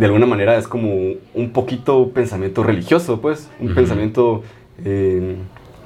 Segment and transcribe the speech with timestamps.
[0.00, 0.94] de alguna manera es como
[1.34, 4.42] un poquito pensamiento religioso, pues, un pensamiento
[4.82, 5.36] eh,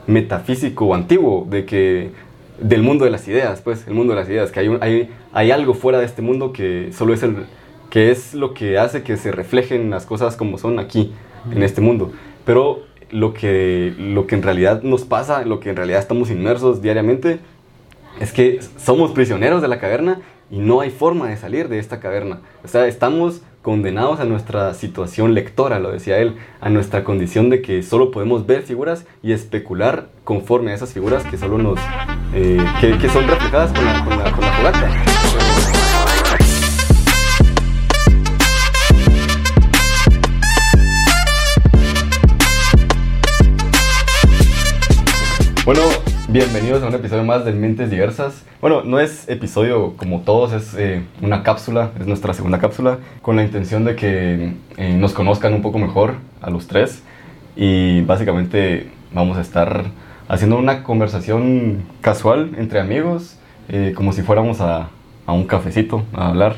[0.06, 2.12] metafísico antiguo de que
[2.61, 5.50] del mundo de las ideas, pues, el mundo de las ideas, que hay, hay, hay
[5.50, 7.46] algo fuera de este mundo que solo es el
[7.90, 11.12] que es lo que hace que se reflejen las cosas como son aquí,
[11.51, 12.12] en este mundo.
[12.45, 16.83] Pero lo que, lo que en realidad nos pasa, lo que en realidad estamos inmersos
[16.83, 17.41] diariamente,
[18.21, 22.00] es que somos prisioneros de la caverna y no hay forma de salir de esta
[22.00, 22.40] caverna.
[22.64, 27.62] O sea, estamos condenados a nuestra situación lectora, lo decía él, a nuestra condición de
[27.62, 31.80] que solo podemos ver figuras y especular conforme a esas figuras que solo nos,
[32.34, 34.44] eh, que, son reflejadas con la, con la, con
[45.64, 46.03] Bueno,
[46.34, 48.44] bienvenidos a un episodio más de Mentes Diversas.
[48.61, 53.36] Bueno, no es episodio como todos, es eh, una cápsula, es nuestra segunda cápsula, con
[53.36, 57.05] la intención de que eh, nos conozcan un poco mejor a los tres
[57.55, 59.84] y básicamente vamos a estar
[60.26, 63.38] haciendo una conversación casual entre amigos,
[63.69, 64.88] eh, como si fuéramos a,
[65.26, 66.56] a, un cafecito a hablar.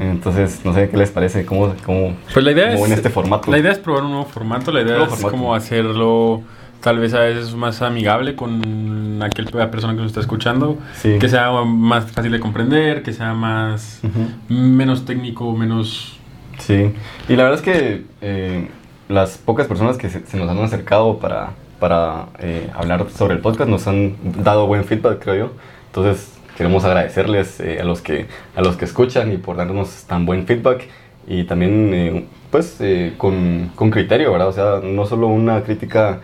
[0.00, 3.50] Entonces, no sé qué les parece, cómo, cómo, pues la idea es, en este formato.
[3.50, 6.42] La idea es probar un nuevo formato, la idea es como hacerlo
[6.82, 11.50] tal vez a veces más amigable con aquella persona que nos está escuchando, que sea
[11.64, 14.02] más fácil de comprender, que sea más
[14.48, 16.18] menos técnico, menos...
[16.58, 16.92] Sí,
[17.28, 18.68] y la verdad es que eh,
[19.08, 23.70] las pocas personas que se, nos han acercado para, para eh, hablar sobre el podcast
[23.70, 25.52] nos han dado buen feedback, creo yo.
[25.86, 30.26] Entonces queremos agradecerles eh, a, los que, a los que escuchan y por darnos tan
[30.26, 30.88] buen feedback.
[31.26, 32.78] Y también pues
[33.16, 34.48] con, con criterio, ¿verdad?
[34.48, 36.20] O sea, no solo una crítica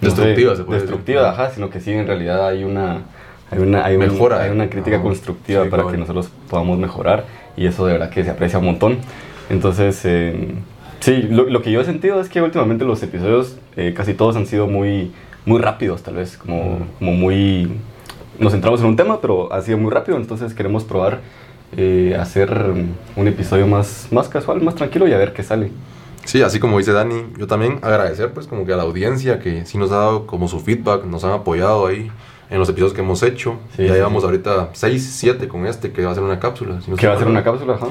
[0.00, 3.02] Destructiva, destructiva, ajá, sino que sí, en realidad hay una,
[3.50, 7.24] hay una, hay Mejora, hay una crítica constructiva para que nosotros podamos mejorar
[7.56, 8.98] y eso de verdad que se aprecia un montón.
[9.48, 10.56] Entonces, em,
[11.00, 14.46] sí, lo, que yo he sentido es que últimamente los episodios eh, casi todos han
[14.46, 15.12] sido muy,
[15.44, 17.70] muy rápidos, tal vez, como, como muy...
[18.38, 21.20] Nos centramos en un tema, pero ha sido muy rápido, entonces queremos probar
[21.76, 22.50] eh, hacer
[23.16, 25.70] un episodio más, más casual, más tranquilo y a ver qué sale.
[26.26, 29.64] Sí, así como dice Dani, yo también agradecer pues como que a la audiencia que
[29.64, 32.10] sí nos ha dado como su feedback, nos han apoyado ahí
[32.50, 33.58] en los episodios que hemos hecho.
[33.78, 36.80] ya llevamos ahorita 6, 7 con este que va a ser una cápsula.
[36.98, 37.86] que va a ser una cápsula, ajá.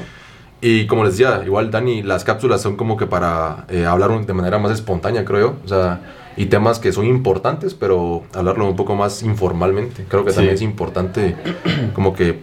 [0.60, 4.32] Y como les decía, igual Dani, las cápsulas son como que para eh, hablar de
[4.32, 5.54] manera más espontánea, creo yo.
[5.64, 6.00] O sea,
[6.36, 10.04] y temas que son importantes, pero hablarlo un poco más informalmente.
[10.08, 11.36] Creo que también es importante
[11.94, 12.38] como que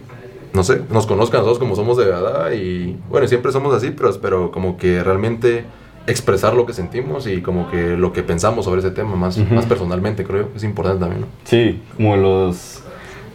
[0.54, 4.12] no sé, nos conozcan nosotros como somos de verdad y bueno, siempre somos así, pero,
[4.20, 5.64] pero como que realmente
[6.06, 9.66] expresar lo que sentimos y como que lo que pensamos sobre ese tema más, más
[9.66, 10.50] personalmente, creo.
[10.54, 11.26] Es importante también, ¿no?
[11.44, 12.82] Sí, como los,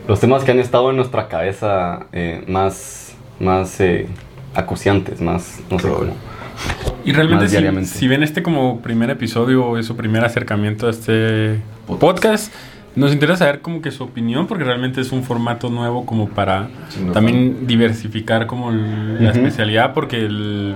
[0.07, 4.07] los temas que han estado en nuestra cabeza eh, más, más eh,
[4.53, 5.89] acuciantes, más, no sé
[7.05, 11.59] Y realmente, si, si, ven este como primer episodio, es su primer acercamiento a este
[11.99, 12.53] podcast
[12.95, 16.69] nos interesa saber como que su opinión, porque realmente es un formato nuevo como para
[17.13, 20.27] también diversificar como la especialidad, porque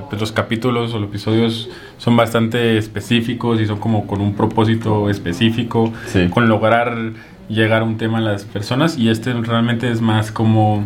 [0.09, 5.09] pues, los capítulos o los episodios son bastante específicos y son como con un propósito
[5.09, 5.91] específico,
[6.31, 7.13] con lograr
[7.49, 10.85] llegar a un tema a las personas, y este realmente es más como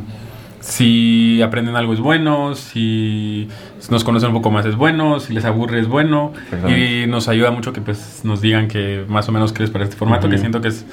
[0.59, 3.47] si aprenden algo es bueno, si
[3.89, 6.33] nos conocen un poco más es bueno, si les aburre es bueno
[6.67, 9.95] y nos ayuda mucho que pues nos digan que más o menos crees para este
[9.95, 10.85] formato, que siento que es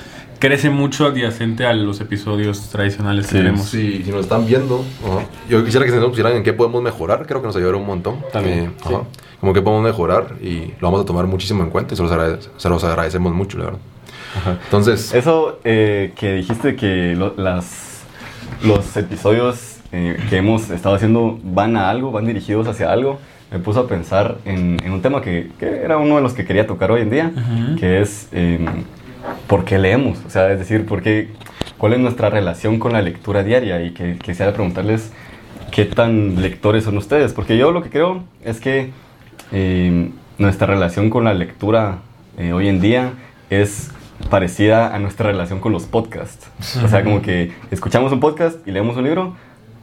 [0.44, 3.62] crece mucho adyacente a los episodios tradicionales que tenemos.
[3.62, 4.84] Sí, si nos están viendo,
[5.48, 7.86] yo quisiera que se nos pusieran en qué podemos mejorar, creo que nos ayudaría un
[7.86, 8.18] montón.
[8.30, 8.74] También.
[8.90, 8.98] Eh,
[9.40, 12.02] como que podemos mejorar y lo vamos a tomar muchísimo en cuenta y se
[12.68, 13.80] los, agradecemos mucho, la verdad.
[14.64, 15.14] Entonces...
[15.14, 18.02] Eso eh, que dijiste que las,
[18.62, 23.18] los episodios eh, que hemos estado haciendo van a algo, van dirigidos hacia algo,
[23.50, 26.90] me puso a pensar en, un tema que, era uno de los que quería tocar
[26.90, 27.32] hoy en día,
[27.78, 28.66] que es em,
[29.46, 31.28] por qué leemos, o sea, es decir, por qué,
[31.78, 35.12] cuál es nuestra relación con la lectura diaria y que quisiera preguntarles
[35.70, 38.90] qué tan lectores son ustedes, porque yo lo que creo es que
[39.52, 41.98] eh, nuestra relación con la lectura
[42.38, 43.12] eh, hoy en día
[43.50, 43.90] es
[44.30, 46.48] parecida a nuestra relación con los podcasts.
[46.84, 49.34] O sea, como que escuchamos un podcast y leemos un libro,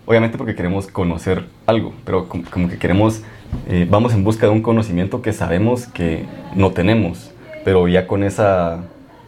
[0.06, 3.22] obviamente porque queremos conocer algo, pero como, que queremos,
[3.68, 6.26] eh, vamos en busca de un conocimiento que sabemos que
[6.56, 7.32] no tenemos,
[7.64, 8.80] pero ya con esa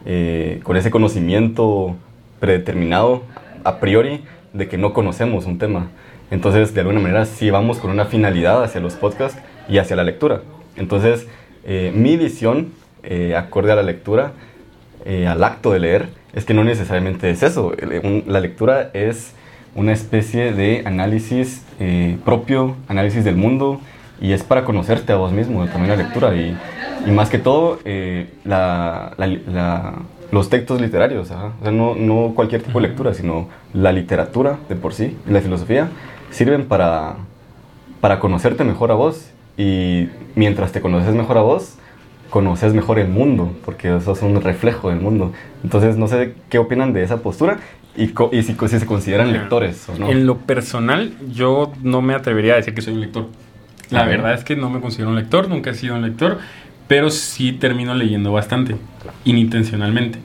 [0.06, 1.96] eh, con ese conocimiento
[2.40, 3.22] predeterminado
[3.64, 4.22] a priori
[4.52, 5.88] de que no conocemos un tema.
[6.30, 10.04] Entonces, de alguna manera, sí vamos con una finalidad hacia los podcasts y hacia la
[10.04, 10.42] lectura.
[10.76, 11.26] Entonces,
[11.64, 12.72] eh, mi visión,
[13.02, 14.32] eh, acorde a la lectura,
[15.28, 17.74] al acto de leer, es que no necesariamente es eso.
[18.26, 19.34] La lectura es
[19.74, 21.62] una especie de análisis
[22.24, 23.82] propio, análisis del mundo,
[24.18, 26.56] y es para conocerte a vos mismo, también la lectura, y,
[27.06, 29.94] y más que todo eh, la, la,
[30.32, 34.76] los textos literarios, o sea, no, no, cualquier tipo de lectura, sino la literatura de
[34.76, 35.88] por sí, la filosofía,
[36.30, 37.16] sirven para,
[38.00, 41.76] para conocerte mejor a vos, y mientras te conoces mejor a vos,
[42.30, 45.32] conoces mejor el mundo, porque eso es un reflejo del mundo.
[45.62, 47.58] Entonces, no sé qué opinan de esa postura
[47.96, 50.08] y, y si, si, se consideran lectores o no.
[50.08, 53.28] En lo personal, yo no me atrevería a decir que soy un lector.
[53.90, 56.38] La verdad es que no me considero un lector, nunca he sido un lector,
[56.88, 58.76] pero sí termino leyendo bastante,
[59.24, 60.18] inintencionalmente.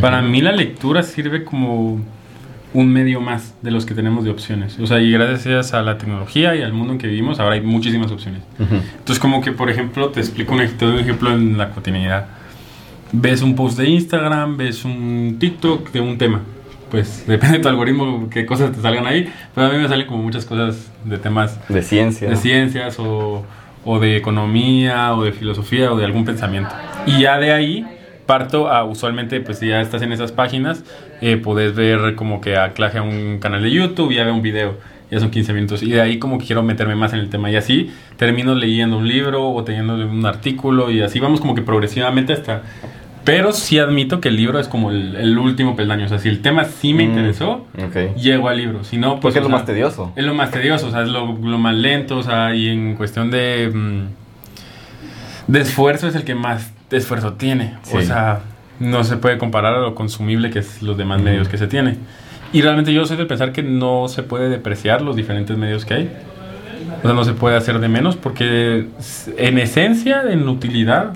[0.00, 2.00] Para mí la lectura sirve como
[2.72, 4.78] un medio más de los que tenemos de opciones.
[4.78, 7.60] O sea, y gracias a la tecnología y al mundo en que vivimos, ahora hay
[7.60, 8.42] muchísimas opciones.
[8.58, 12.26] Entonces, como que, por ejemplo, te explico un, un ejemplo en la cotidianidad.
[13.12, 16.42] Ves un post de Instagram, ves un TikTok de un tema.
[16.90, 19.32] Pues depende de tu algoritmo qué cosas te salgan ahí.
[19.54, 21.58] Pero a mí me salen como muchas cosas de temas...
[21.68, 22.30] De ciencias.
[22.30, 23.44] De ciencias o,
[23.84, 26.70] o de economía o de filosofía o de algún pensamiento.
[27.06, 27.86] Y ya de ahí
[28.26, 30.84] parto a usualmente, pues si ya estás en esas páginas,
[31.20, 34.42] eh, puedes ver como que anclaje a un canal de YouTube y ya veo un
[34.42, 34.76] video.
[35.10, 35.82] Ya son 15 minutos.
[35.82, 37.50] Y de ahí como que quiero meterme más en el tema.
[37.50, 41.62] Y así termino leyendo un libro o teniendo un artículo y así vamos como que
[41.62, 42.62] progresivamente hasta...
[43.24, 46.06] Pero sí admito que el libro es como el, último peldaño.
[46.06, 47.66] O sea, si el tema sí me mm, interesó,
[48.16, 48.84] llego al libro.
[48.84, 49.36] Si no, pues...
[49.36, 50.12] es lo más tedioso.
[50.16, 52.18] Es lo más tedioso, o sea, es lo, más lento.
[52.18, 53.70] O sea, y en cuestión de...
[53.72, 54.20] Mm,
[55.46, 57.74] de esfuerzo es el que más esfuerzo tiene.
[57.92, 58.40] O sea,
[58.78, 61.96] no se puede comparar a lo consumible que es los demás medios que se tiene.
[62.52, 65.94] Y realmente yo soy de pensar que no se puede depreciar los diferentes medios que
[65.94, 66.10] hay.
[66.98, 68.86] O sea, no se puede hacer de menos porque
[69.36, 71.12] en esencia, en utilidad,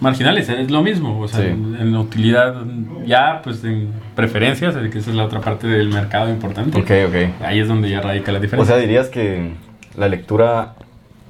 [0.00, 1.20] marginales, es lo mismo.
[1.20, 2.62] O sea, en, utilidad
[3.06, 6.78] ya, pues en preferencias, que esa es la otra parte del mercado importante.
[6.78, 7.42] Ok, ok.
[7.44, 8.74] Ahí es donde ya radica la diferencia.
[8.74, 9.52] O sea, dirías que
[9.96, 10.74] la lectura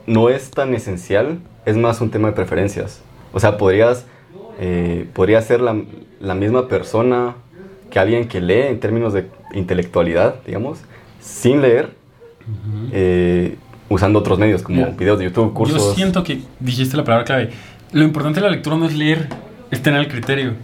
[0.07, 3.03] no es tan esencial, es más un tema de preferencias.
[3.33, 4.07] O sea, podrías,
[4.59, 5.77] eh, podría ser la,
[6.21, 7.35] la, misma persona
[7.91, 10.79] que alguien que lee en términos de intelectualidad, digamos,
[11.21, 11.91] sin leer,
[12.93, 13.57] eh,
[13.89, 15.79] usando otros medios como videos de YouTube, cursos.
[15.79, 17.51] Yo siento que dijiste la palabra clave.
[17.93, 19.29] Lo importante de la lectura no es leer,
[19.71, 20.55] es tener el criterio.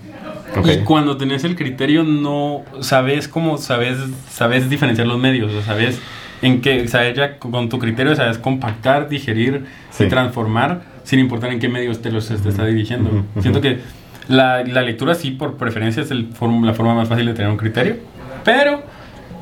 [0.65, 3.99] Y cuando tenés el criterio no sabes cómo sabes
[4.31, 5.99] sabes diferenciar los medios, o sabes
[6.43, 9.65] en qué sabes ya con tu criterio sabes compactar, digerir
[9.99, 13.25] y transformar sin importar en qué medios te los te está dirigiendo.
[13.41, 13.81] Siento que
[14.29, 17.57] la, la, lectura sí, por preferencia, es el la forma más fácil de tener un
[17.57, 17.97] criterio,
[18.45, 18.83] pero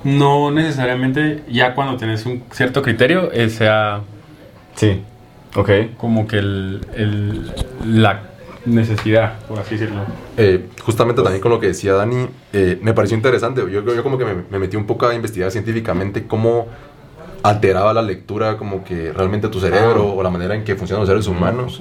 [0.05, 4.01] no necesariamente ya cuando tienes un cierto criterio eh, sea...
[4.75, 5.03] Sí,
[5.55, 5.71] ok.
[5.97, 7.53] Como que el, el,
[7.85, 8.23] la
[8.65, 10.03] necesidad, por así decirlo.
[10.37, 13.61] Eh, justamente también con lo que decía Dani, eh, me pareció interesante.
[13.71, 16.69] Yo, yo como que me, me, metí un poco a investigar científicamente cómo
[17.43, 20.19] alteraba la lectura como que realmente tu cerebro ah.
[20.19, 21.81] o la manera en que funcionan los seres humanos.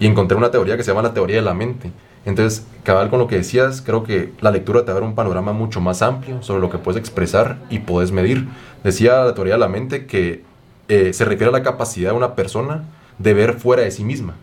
[0.00, 1.90] Y encontré una teoría que se llama la teoría de la mente.
[2.24, 5.80] Entonces, cabal con lo que decías, creo que la lectura te da un panorama mucho
[5.80, 8.46] más amplio sobre lo que puedes expresar y puedes medir.
[8.84, 10.44] Decía la teoría de la mente que
[10.88, 12.84] eh, se refiere a la capacidad de una persona
[13.18, 14.34] de ver fuera de sí misma.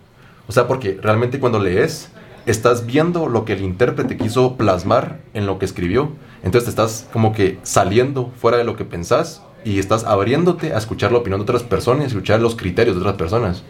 [0.47, 2.09] O sea, porque realmente cuando lees,
[2.45, 6.09] estás viendo lo que el intérprete quiso plasmar en lo que escribió.
[6.43, 10.77] Entonces te estás como que saliendo fuera de lo que pensás y estás abriéndote a
[10.77, 13.63] escuchar la opinión de otras personas y escuchar los criterios de otras personas.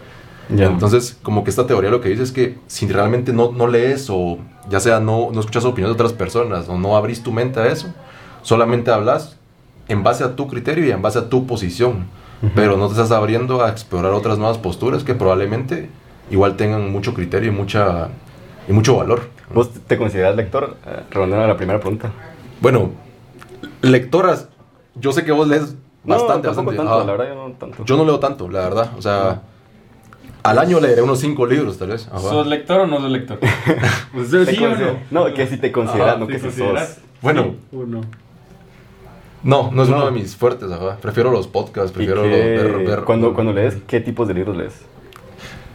[0.50, 4.10] Entonces, como que esta teoría lo que dice es que si realmente no, no lees
[4.12, 4.38] o
[4.70, 7.60] ya sea no, no escuchas la opinión de otras personas o no abrís tu mente
[7.60, 7.88] a eso,
[8.44, 9.38] solamente hablas
[9.88, 12.06] en base a tu criterio y en base a tu posición,
[12.54, 15.90] pero no te estás abriendo a explorar otras nuevas posturas que probablemente
[16.30, 18.10] igual tengan mucho criterio y, mucha,
[18.68, 19.30] y mucho valor.
[19.54, 20.78] ¿Vos te consideras lector?
[20.86, 22.12] Eh, a la primera pregunta.
[22.62, 22.92] Bueno,
[23.82, 24.50] lectoras,
[24.96, 25.76] yo sé que vos lees
[26.06, 26.76] Bastante, bastante.
[26.76, 27.86] Tanto, la verdad yo no tanto.
[27.86, 28.92] Yo no leo tanto, la verdad.
[28.98, 29.42] O sea,
[30.44, 32.08] al año leeré unos cinco libros, tal vez.
[32.20, 33.40] ¿Sos lector o no sos lector?
[34.14, 35.00] pues sí o no.
[35.12, 37.00] No, que si te consideras, no que si sos.
[37.22, 37.56] Bueno.
[37.72, 38.02] No,
[39.46, 40.98] no es uno de mis fuertes, ajá.
[41.02, 44.74] Prefiero los podcasts, prefiero ver, Cuando, cuando lees, ¿qué tipos de libros lees?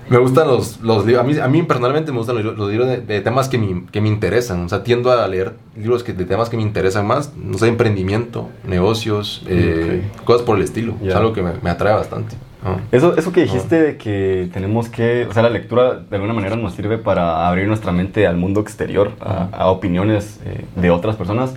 [0.09, 3.21] Me gustan los, los libros, a mí, a mí personalmente me gustan los, libros de,
[3.21, 6.49] temas que me, que me interesan, o sea, tiendo a leer libros que, de temas
[6.49, 11.33] que me interesan más, no sé, emprendimiento, negocios, eh, cosas por el estilo, es algo
[11.33, 12.35] que me, me atrae bastante.
[12.93, 16.57] Eso, eso que dijiste de que tenemos que, o sea, la lectura de alguna manera
[16.57, 21.55] nos sirve para abrir nuestra mente al mundo exterior, a, opiniones eh, de otras personas.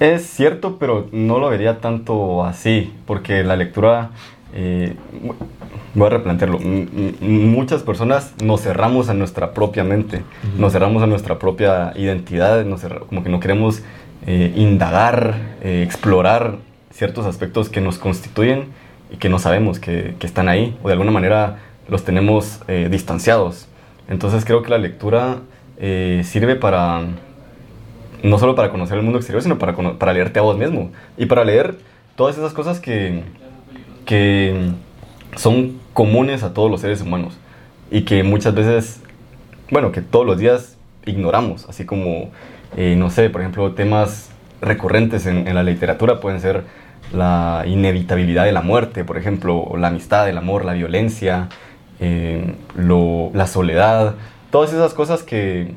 [0.00, 4.10] Es cierto, pero no lo vería tanto así, porque la lectura
[4.54, 4.94] eh,
[5.94, 6.60] voy a replantearlo.
[7.20, 10.22] muchas personas nos cerramos a nuestra propia mente,
[10.56, 13.82] nos cerramos a nuestra propia identidad, nos como que no queremos
[14.24, 16.58] eh, indagar, eh, explorar
[16.90, 18.66] ciertos aspectos que nos constituyen
[19.10, 23.66] y que no sabemos que, que están ahí o de alguna manera los tenemos distanciados.
[24.08, 25.38] Entonces creo que la lectura
[25.78, 27.06] sirve para,
[28.22, 30.90] no solo para conocer el mundo exterior, sino para, para leerte a vos mismo.
[31.16, 31.76] Y para leer
[32.16, 33.22] todas esas cosas que,
[34.04, 34.70] que
[35.36, 37.38] son comunes a todos los seres humanos.
[37.90, 39.00] Y que muchas veces,
[39.70, 42.30] bueno, que todos los días ignoramos, así como,
[42.76, 46.64] eh, no sé, por ejemplo, temas recurrentes en, la literatura pueden ser
[47.12, 51.48] la inevitabilidad de la muerte, por ejemplo, la amistad, el amor, la violencia,
[52.00, 54.16] eh, la soledad,
[54.50, 55.72] todas esas cosas que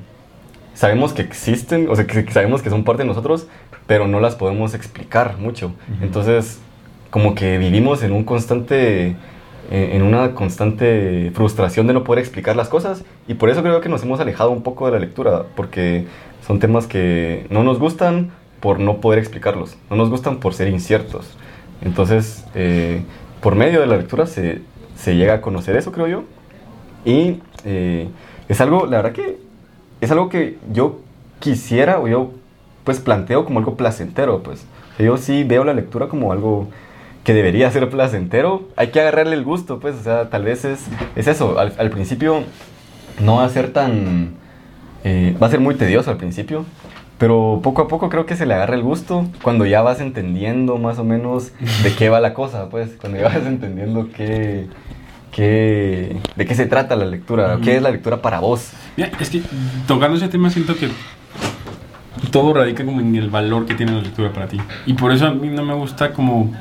[0.82, 3.46] sabemos que existen, o sea, que sabemos que son parte de nosotros,
[3.86, 5.74] pero no las podemos explicar mucho.
[6.02, 6.60] Entonces,
[7.12, 9.16] como que vivimos en un constante
[9.70, 13.90] en una constante frustración de no poder explicar las cosas y por eso creo que
[13.90, 16.08] nos hemos alejado un poco de la lectura, porque
[16.46, 20.68] son temas que no nos gustan por no poder explicarlos, no nos gustan por ser
[20.68, 21.38] inciertos.
[21.84, 23.04] Entonces, eh,
[23.40, 24.62] por medio de la lectura se,
[24.96, 26.24] se, llega a conocer eso, creo yo,
[27.06, 28.10] y eh,
[28.50, 29.51] es algo, la verdad que
[30.02, 31.00] es algo que yo
[31.40, 32.32] quisiera o yo
[32.84, 34.66] pues planteo como algo placentero, pues.
[35.00, 36.68] Yo sí veo la lectura como algo
[37.24, 40.88] que debería ser placentero, hay que agarrarle el gusto, pues, o sea, tal vez es,
[41.16, 42.44] es eso, al, principio
[43.24, 44.34] no va a ser tan,
[45.04, 46.66] eh, va a ser muy tedioso al principio,
[47.20, 50.78] pero poco a poco creo que se le agarra el gusto cuando ya vas entendiendo
[50.78, 51.52] más o menos
[51.84, 54.68] de qué va la cosa, pues, cuando ya vas entendiendo qué,
[55.32, 58.72] qué, de qué se trata la lectura, qué es la lectura para vos.
[58.98, 59.42] Mira, es que
[59.88, 60.90] tocando ese tema siento que
[62.32, 64.60] todo radica como en el valor que tiene la lectura para ti.
[64.86, 66.54] Y por eso a mí no me gusta como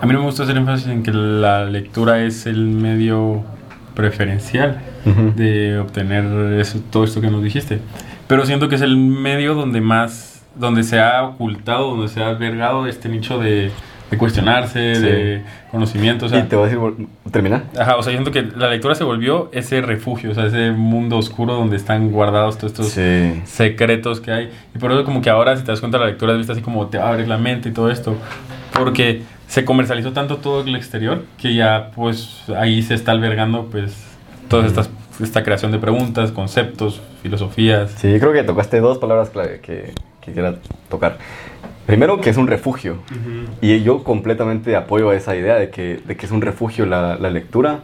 [0.00, 3.44] a mí no me gusta hacer énfasis en que la lectura es el medio
[3.94, 4.80] preferencial
[5.36, 7.80] de obtener eso, todo esto que nos dijiste.
[8.26, 12.28] Pero siento que es el medio donde más, donde se ha ocultado, donde se ha
[12.28, 13.72] albergado este nicho de,
[14.18, 16.26] cuestionarse, de conocimiento.
[16.26, 17.64] y te voy a decir, termina.
[17.78, 21.16] Ajá, o sea, siento que la lectura se volvió ese refugio, o sea, ese mundo
[21.16, 24.50] oscuro donde están guardados todos estos secretos que hay.
[24.74, 26.62] Y por eso como que ahora, si te das cuenta, la lectura es vista así
[26.62, 28.16] como te abre la mente y todo esto.
[28.72, 33.96] Porque se comercializó tanto todo el exterior que ya pues ahí se está albergando pues
[34.48, 34.86] toda esta,
[35.20, 37.90] esta creación de preguntas, conceptos, filosofías.
[37.92, 40.54] Sí, creo que tocaste dos palabras clave que quisiera
[40.88, 41.18] tocar.
[41.90, 42.98] Primero, que es un refugio.
[43.60, 47.30] Y yo completamente apoyo esa idea de que, de que es un refugio la, la
[47.30, 47.80] lectura.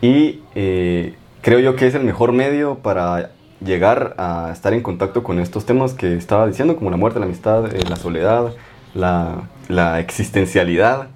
[0.00, 3.30] Y eh, creo yo que es el mejor medio para
[3.62, 7.26] llegar a estar en contacto con estos temas que estaba diciendo, como la muerte, la
[7.26, 8.54] amistad, eh, la soledad,
[8.94, 11.08] la, la existencialidad,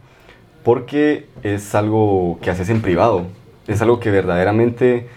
[0.62, 3.28] porque es algo que haces en privado,
[3.66, 5.08] es algo que verdaderamente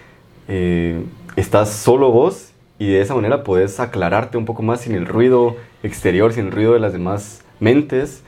[0.48, 1.04] eh,
[1.36, 2.49] estás solo vos
[2.80, 6.52] y de esa manera puedes aclararte un poco más sin el ruido exterior, sin el
[6.52, 8.24] ruido de las demás mentes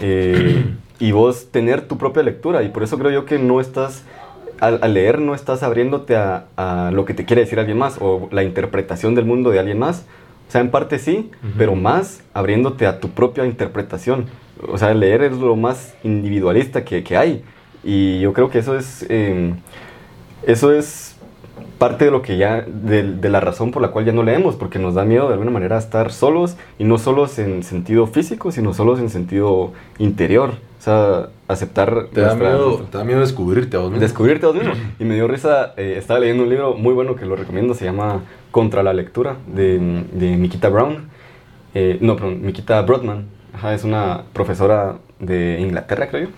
[0.00, 0.64] eh,
[0.98, 4.04] y vos tener tu propia lectura y por eso creo yo que no estás
[4.60, 8.28] al, leer no estás abriéndote a, a, lo que te quiere decir alguien más o
[8.32, 10.06] la interpretación del mundo de alguien más
[10.48, 14.26] o sea, en parte sí, pero más abriéndote a tu propia interpretación.
[14.68, 17.42] O sea, leer es lo más individualista que, que hay.
[17.82, 19.56] Y yo creo que eso es, em,
[20.46, 21.15] eso es
[21.78, 24.56] parte de lo que ya, de, de, la razón por la cual ya no leemos,
[24.56, 28.52] porque nos da miedo de alguna manera estar solos, y no solos en sentido físico,
[28.52, 30.50] sino solos en sentido interior.
[30.78, 32.06] O sea, aceptar...
[32.12, 34.02] Te, da, miedo, te da miedo descubrirte a vos mismo.
[34.02, 34.74] Descubrirte a vos mismo.
[34.98, 37.84] Y me dio risa, eh, estaba leyendo un libro muy bueno que lo recomiendo, se
[37.84, 41.08] llama Contra la lectura, de, de Mikita Brown.
[41.74, 43.26] Eh, no, perdón, Mikita Broadman.
[43.74, 46.30] es una profesora de Inglaterra, creo yo.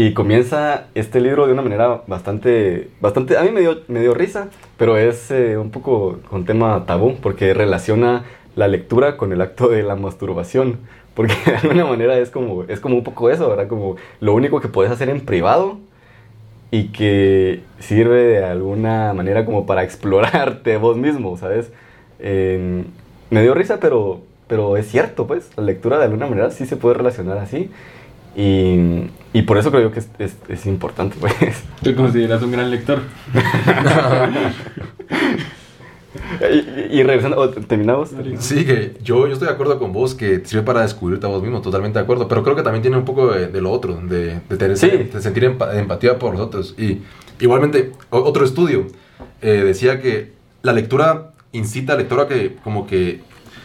[0.00, 4.14] Y comienza este libro de una manera bastante, bastante, a mí me dio, me dio
[4.14, 8.22] risa, pero es eh, un poco con tema tabú, porque relaciona
[8.54, 10.78] la lectura con el acto de la masturbación.
[11.16, 13.66] Porque de alguna manera es como, es como un poco eso, ¿verdad?
[13.66, 15.80] Como lo único que puedes hacer en privado
[16.70, 21.72] y que sirve de alguna manera como para explorarte vos mismo, ¿sabes?
[22.20, 26.76] me dio risa, pero, pero es cierto, pues, la lectura de alguna manera sí se
[26.76, 27.72] puede relacionar así.
[28.36, 31.34] Y, y por eso creo que es, es, es importante, pues.
[31.82, 33.00] ¿Te consideras un gran lector?
[36.90, 38.10] y, regresando, ¿terminamos?
[38.38, 41.42] Sí, que yo, yo estoy de acuerdo con vos que sirve para descubrirte a vos
[41.42, 42.28] mismo, totalmente de acuerdo.
[42.28, 46.32] Pero creo que también tiene un poco de, lo otro, de, de, sentir empatía por
[46.32, 46.74] los otros.
[46.78, 47.02] Y
[47.40, 48.86] igualmente, otro estudio
[49.42, 50.32] eh, decía que
[50.62, 53.20] la lectura incita al lector a que como que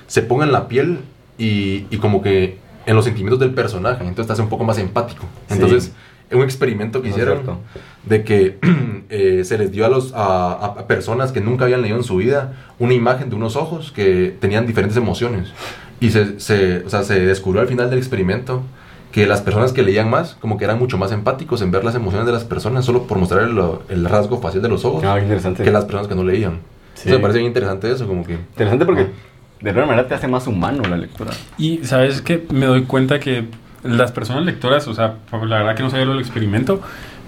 [0.07, 0.99] se ponga en la piel
[1.37, 4.03] y, y como que en los sentimientos del personaje.
[4.03, 5.25] Entonces te hace un poco más empático.
[5.49, 5.93] Entonces
[6.35, 7.59] un experimento que hicieron
[8.05, 8.57] de que
[9.09, 12.53] eh, se les dio a, los, a, personas que nunca habían leído en su vida
[12.79, 15.51] una imagen de unos ojos que tenían diferentes emociones.
[15.99, 18.61] Y se, se, o sea, se descubrió al final del experimento
[19.11, 21.95] que las personas que leían más, como que eran mucho más empáticos en ver las
[21.95, 25.19] emociones de las personas solo por mostrar el, el rasgo facial de los ojos ah,
[25.19, 26.59] que las personas que no leían.
[26.95, 27.09] Sí.
[27.09, 28.33] me parece bien interesante eso, como que...
[28.33, 29.07] Interesante porque
[29.63, 31.31] de alguna manera te hace más humano la lectura.
[31.57, 33.45] Y sabes que me doy cuenta que
[33.83, 36.81] las personas lectoras, o sea, la verdad que no sabía lo del experimento,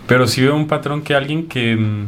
[0.06, 2.06] pero sí veo un patrón que alguien que,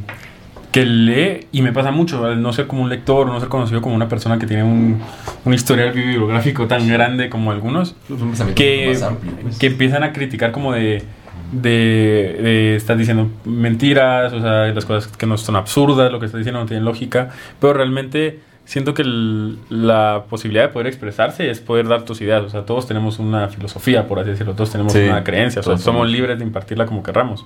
[0.74, 3.82] que lee, y me pasa mucho, al no ser como un lector, no ser conocido
[3.82, 5.02] como una persona que tiene un,
[5.46, 7.96] un historial bibliográfico tan grande como algunos,
[8.54, 8.98] que,
[9.42, 9.58] pues.
[9.58, 11.04] que empiezan a criticar como de
[11.52, 16.26] de, de, estar diciendo mentiras, o sea, las cosas que no son absurdas, lo que
[16.26, 17.30] está diciendo no tiene lógica,
[17.62, 19.04] pero realmente siento que
[19.70, 22.44] la posibilidad de poder expresarse es poder dar tus ideas.
[22.44, 25.78] O sea, todos tenemos una filosofía, por así decirlo, todos tenemos una creencia, o sea,
[25.78, 27.46] somos libres de impartirla como querramos.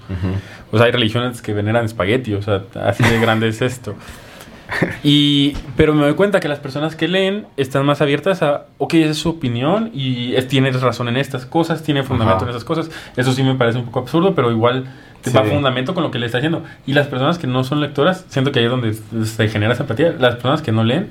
[0.71, 3.95] O sea, hay religiones que veneran espagueti, o sea, así de grande es esto.
[5.03, 8.93] Y, pero me doy cuenta que las personas que leen están más abiertas a, ok,
[8.93, 12.63] esa es su opinión y es, tienes razón en estas cosas, tiene fundamento en esas
[12.63, 12.89] cosas.
[13.17, 14.85] Eso sí me parece un poco absurdo, pero igual
[15.21, 16.63] te va fundamento con lo que le está haciendo.
[16.85, 18.93] Y las personas que no son lectoras, siento que ahí es donde
[19.25, 20.15] se genera esa empatía.
[20.17, 21.09] Las personas que no leen,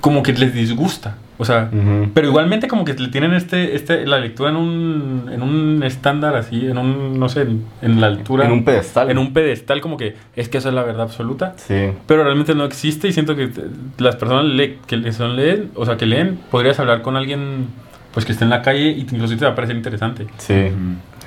[0.00, 1.16] como que les disgusta.
[1.36, 1.68] O sea,
[2.14, 6.36] pero igualmente como que le tienen este, este, la lectura en un, en un estándar
[6.36, 7.46] así, en un, no sé,
[7.82, 8.44] en, la altura.
[8.44, 9.10] En un pedestal.
[9.10, 11.54] En un pedestal como que es que esa es la verdad absoluta.
[11.56, 11.90] Sí.
[12.06, 13.50] Pero realmente no existe y siento que
[13.98, 14.44] las personas
[14.86, 17.66] que son leen, o sea, que leen, podrías hablar con alguien
[18.12, 20.26] pues que esté en la calle y incluso te va a parecer interesante.
[20.38, 20.68] Sí.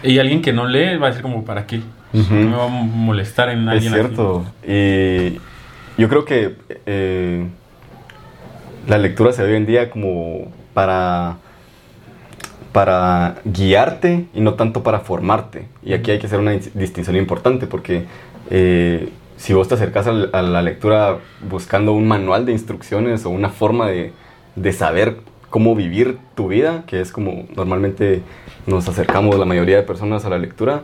[0.04, 1.82] Y alguien que no lee va a decir como, ¿para qué?
[2.14, 4.46] Me va a molestar en alguien Es cierto.
[4.68, 5.40] Y
[5.98, 7.48] yo creo que eh,
[8.88, 11.38] la lectura se ve hoy en día como para,
[12.72, 15.68] para guiarte y no tanto para formarte.
[15.84, 18.06] Y aquí hay que hacer una distinción importante porque
[18.50, 23.50] eh, si vos te acercas a la lectura buscando un manual de instrucciones o una
[23.50, 24.14] forma de,
[24.56, 25.18] de saber
[25.50, 28.22] cómo vivir tu vida, que es como normalmente
[28.66, 30.84] nos acercamos la mayoría de personas a la lectura,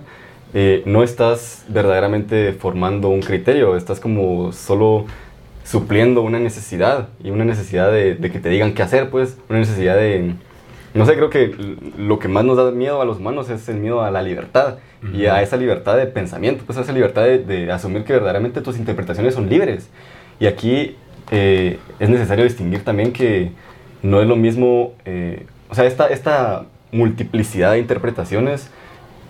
[0.54, 5.06] eh, no estás verdaderamente formando un criterio, estás como solo
[5.64, 9.96] supliendo una necesidad y una necesidad de, que te digan qué hacer, pues, una necesidad
[9.96, 10.36] de...
[10.94, 11.56] No sé, creo que
[11.98, 14.76] lo que más nos da miedo a los humanos es el miedo a la libertad
[15.12, 18.78] y a esa libertad de pensamiento, pues a esa libertad de, asumir que verdaderamente tus
[18.78, 19.90] interpretaciones son libres.
[20.40, 20.96] Y aquí
[21.32, 23.52] eh, es necesario distinguir también que
[24.04, 28.70] no es lo mismo, eh, o sea, esta, esta multiplicidad de interpretaciones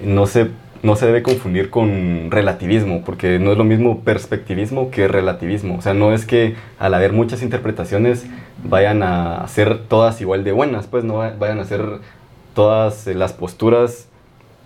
[0.03, 0.47] no se,
[0.83, 5.77] no se debe confundir con relativismo, porque no es lo mismo perspectivismo que relativismo.
[5.77, 8.25] O sea, no es que al haber muchas interpretaciones
[8.63, 11.81] vayan a ser todas igual de buenas, pues no vayan a ser
[12.53, 14.07] todas eh, las posturas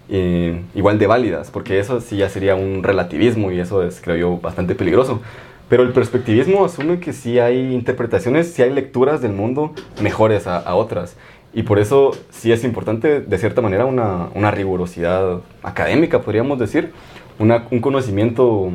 [0.10, 4.18] eh, igual de válidas, porque eso sí ya sería un relativismo y eso es, creo
[4.18, 5.22] yo, bastante peligroso.
[5.70, 10.74] Pero el perspectivismo asume que sí hay interpretaciones, sí hay lecturas del mundo mejores a,
[10.76, 11.18] otras.
[11.54, 16.92] Y por eso sí es importante, de cierta manera, una, una rigurosidad académica, podríamos decir,
[17.40, 18.72] una, un conocimiento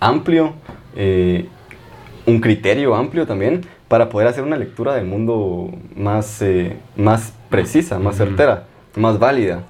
[0.00, 0.54] amplio,
[0.94, 1.48] eh,
[2.26, 7.98] un criterio amplio también, para poder hacer una lectura del mundo más, eh, más precisa,
[7.98, 8.64] más certera
[8.96, 9.64] más válida.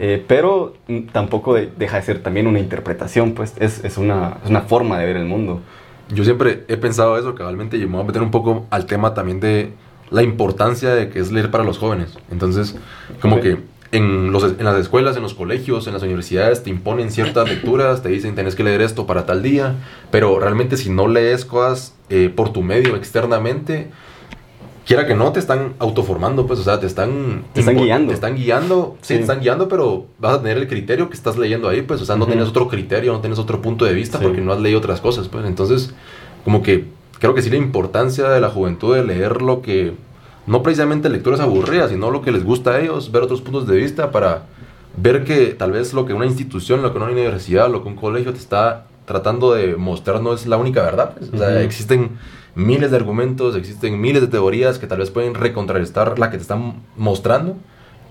[0.00, 0.74] Eh, pero
[1.12, 5.06] tampoco deja de ser también una interpretación, pues es, es, una, es, una, forma de
[5.06, 5.60] ver el mundo.
[6.12, 9.14] Yo siempre he pensado eso, cabalmente, y me voy a meter un poco al tema
[9.14, 9.72] también de
[10.10, 12.18] la importancia de que es leer para los jóvenes.
[12.30, 12.76] Entonces,
[13.20, 13.58] como que
[13.92, 18.02] en, los, en las escuelas, en los colegios, en las universidades te imponen ciertas lecturas,
[18.02, 19.76] te dicen tenés que leer esto para tal día,
[20.10, 23.90] pero realmente si no lees cosas eh, por tu medio externamente,
[24.84, 27.44] quiera que no, te están autoformando, pues, o sea, te están...
[27.52, 28.08] Te están guiando.
[28.08, 31.38] Te están guiando, sí, te están guiando, pero vas a tener el criterio que estás
[31.38, 34.18] leyendo ahí, pues, o sea, no tienes otro criterio, no tienes otro punto de vista
[34.18, 35.94] porque no has leído otras cosas, pues, entonces,
[36.44, 36.84] como que
[37.18, 39.94] creo que sí la importancia de la juventud de leer lo que,
[40.46, 43.76] no precisamente lecturas aburridas, sino lo que les gusta a ellos, ver otros puntos de
[43.76, 44.42] vista para
[44.96, 47.96] ver que tal vez lo que una institución, lo que una universidad, lo que un
[47.96, 52.10] colegio te está tratando de mostrar no es la única verdad, pues, o sea, existen
[52.54, 56.42] miles de argumentos, existen miles de teorías que tal vez pueden recontrarrestar la que te
[56.42, 57.56] están mostrando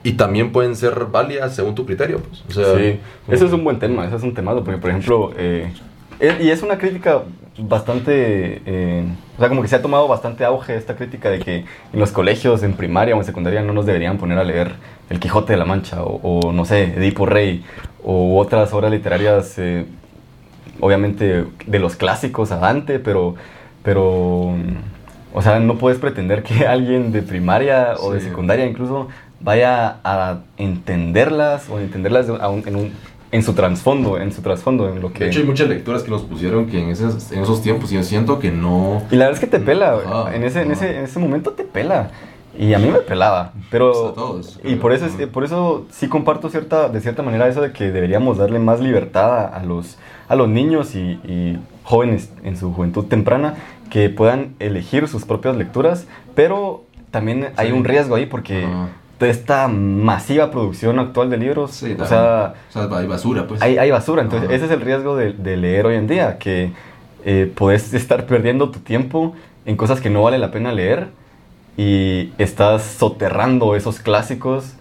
[0.04, 2.20] y también pueden ser válidas según tu criterio.
[2.20, 2.44] Pues.
[2.56, 5.72] sí, ese es un buen tema, ese es un tema, porque por ejemplo, eh,
[6.20, 7.24] y es una crítica
[7.58, 9.06] bastante, eh,
[9.38, 12.12] o sea, como que se ha tomado bastante auge esta crítica de que en los
[12.12, 14.74] colegios, en primaria o en secundaria, no nos deberían poner a leer
[15.10, 17.64] El Quijote de la Mancha o, no sé, Edipo Rey
[18.04, 19.86] o otras obras literarias, eh,
[20.80, 23.36] obviamente de los clásicos a Dante, pero
[23.84, 24.56] pero,
[25.34, 29.10] o sea, no puedes pretender que alguien de primaria o de secundaria incluso
[29.42, 32.94] vaya a entenderlas o entenderlas en, un,
[33.34, 35.24] en su trasfondo, en su trasfondo, en lo que...
[35.24, 37.96] De hecho, hay muchas lecturas que nos pusieron que en esos, en esos tiempos y
[37.96, 39.02] yo siento que no...
[39.10, 41.64] Y la verdad es que te pela, en, ese, en, ese, en ese momento te
[41.64, 42.12] pela.
[42.56, 44.14] Y a mí me pelaba, pero...
[44.14, 47.92] Pues y por eso, por eso sí comparto cierta, de cierta manera eso de que
[47.92, 53.56] deberíamos darle más libertad a los, a los niños y, jóvenes en su juventud temprana
[53.90, 58.68] que puedan elegir sus propias lecturas, pero también hay un riesgo ahí porque
[59.24, 63.62] de esta masiva producción actual de libros, o, sea, hay basura, pues.
[63.62, 66.72] Hay, basura, entonces ese es el riesgo de, leer hoy en día, que
[67.26, 69.34] eh, puedes estar perdiendo tu tiempo
[69.66, 71.08] en cosas que no vale la pena leer
[71.78, 74.74] y estás soterrando esos clásicos,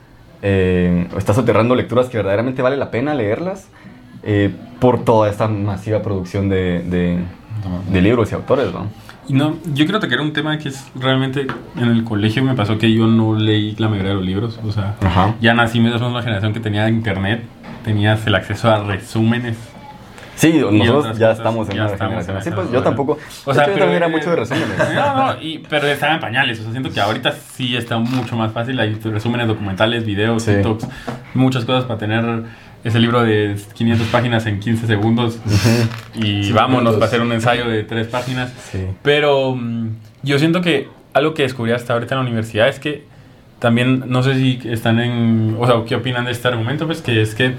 [0.42, 3.68] eh, estás soterrando lecturas que verdaderamente vale la pena leerlas
[4.24, 6.80] eh, por toda esta masiva producción de,
[7.90, 8.88] de, libros y autores, ¿no?
[9.28, 12.78] Y no, yo quiero tocar un tema que es realmente en el colegio me pasó
[12.78, 14.96] que yo no leí la mayoría de los libros, o sea,
[15.40, 17.44] ya nací en una generación que tenía internet,
[17.84, 19.56] tenías el acceso a resúmenes
[20.34, 23.18] Sí, nosotros ya estamos en una generación así, pues yo tampoco.
[23.44, 24.70] O sea, yo también era mucho de resúmenes.
[24.94, 26.58] No, no, y, pero estaban pañales.
[26.60, 28.78] O sea, siento que ahorita sí está mucho más fácil.
[28.80, 30.88] Hay resúmenes documentales, videos, TikToks,
[31.34, 32.44] muchas cosas para tener
[32.84, 35.38] ese libro de 500 páginas en 15 segundos.
[36.14, 38.52] Y vámonos para hacer un ensayo de 3 páginas.
[39.02, 39.88] Pero mm,
[40.22, 43.04] yo siento que algo que descubrí hasta ahorita en la universidad es que
[43.58, 45.56] también, no sé si están en.
[45.60, 46.86] O sea, ¿qué opinan de este argumento?
[46.86, 47.54] Pues que es que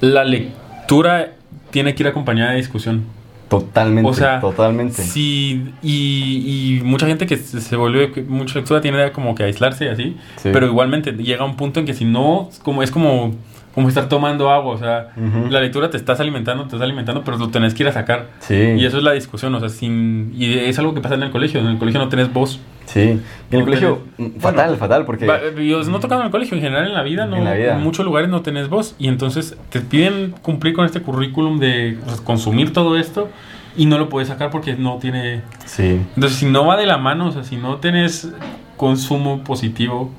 [0.00, 1.32] la lectura
[1.70, 3.04] tiene que ir acompañada de discusión.
[3.48, 4.08] Totalmente.
[4.08, 5.02] O sea, totalmente.
[5.02, 9.88] Sí, y, y, mucha gente que se, vuelve mucha lectura tiene como que aislarse y
[9.88, 10.16] así.
[10.42, 13.34] Pero igualmente llega un punto en que si no, como es como
[13.78, 15.10] como estar tomando agua, o sea,
[15.50, 18.26] la lectura te estás alimentando, te estás alimentando, pero lo tenés que ir a sacar.
[18.40, 18.56] Sí.
[18.76, 21.30] Y eso es la discusión, o sea, sin y es algo que pasa en el
[21.30, 22.58] colegio, en el colegio no tenés voz.
[22.86, 24.02] Sí, en el colegio,
[24.40, 25.26] fatal, fatal, porque...
[25.64, 28.28] Yo no tocando en el colegio, en general en la vida, no, en, muchos lugares
[28.28, 33.28] no tenés voz, y entonces te piden cumplir con este currículum de consumir todo esto,
[33.76, 35.42] y no lo puedes sacar porque no tiene...
[35.66, 36.00] Sí.
[36.16, 38.28] Entonces, si no va de la mano, o sea, si no tenés
[38.76, 40.10] consumo positivo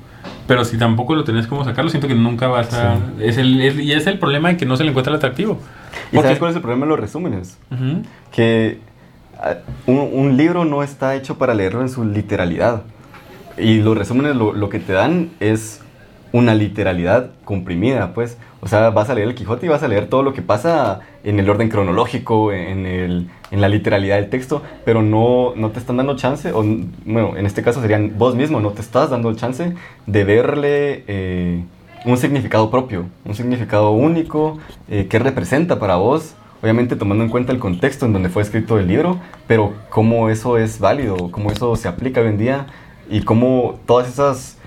[0.50, 2.98] pero si tampoco lo tenés como sacarlo, siento que nunca vas a...
[3.20, 5.60] Es el, y es el problema de que no se le encuentra el atractivo.
[6.10, 7.56] ¿Y sabes cuál es el problema de los resúmenes?
[8.32, 8.80] Que
[9.38, 12.82] ah, un, libro no está hecho para leerlo en su literalidad.
[13.58, 15.82] Y los resúmenes lo, lo que te dan es
[16.32, 18.38] una literalidad comprimida, pues.
[18.60, 21.00] O sea, vas a leer el Quijote y vas a leer todo lo que pasa
[21.24, 25.78] en el orden cronológico, en, el, en la literalidad del texto, pero no, no te
[25.78, 26.62] están dando chance, o
[27.04, 29.74] bueno, en este caso serían vos mismo, no te estás dando el chance
[30.06, 31.64] de verle eh,
[32.04, 37.52] un significado propio, un significado único eh, que representa para vos, obviamente tomando en cuenta
[37.52, 41.76] el contexto en donde fue escrito el libro, pero cómo eso es válido, cómo eso
[41.76, 42.66] se aplica hoy en día
[43.10, 44.59] y cómo todas esas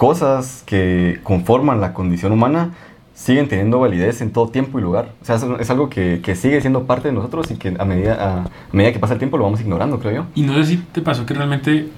[0.00, 2.70] cosas que conforman la condición humana
[3.12, 5.10] siguen teniendo validez en todo tiempo y lugar.
[5.20, 8.14] O sea, es, algo que, que, sigue siendo parte de nosotros y que a medida,
[8.18, 10.26] a, medida que pasa el tiempo lo vamos ignorando, creo yo.
[10.34, 11.88] Y no sé si te pasó que realmente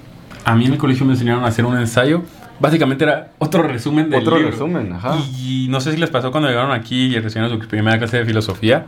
[0.43, 2.23] a mí en el colegio me enseñaron a hacer un ensayo.
[2.59, 5.15] Básicamente era otro resumen del Otro resumen, ajá.
[5.39, 8.25] Y, no sé si les pasó cuando llegaron aquí y recibieron su primera clase de
[8.25, 8.87] filosofía,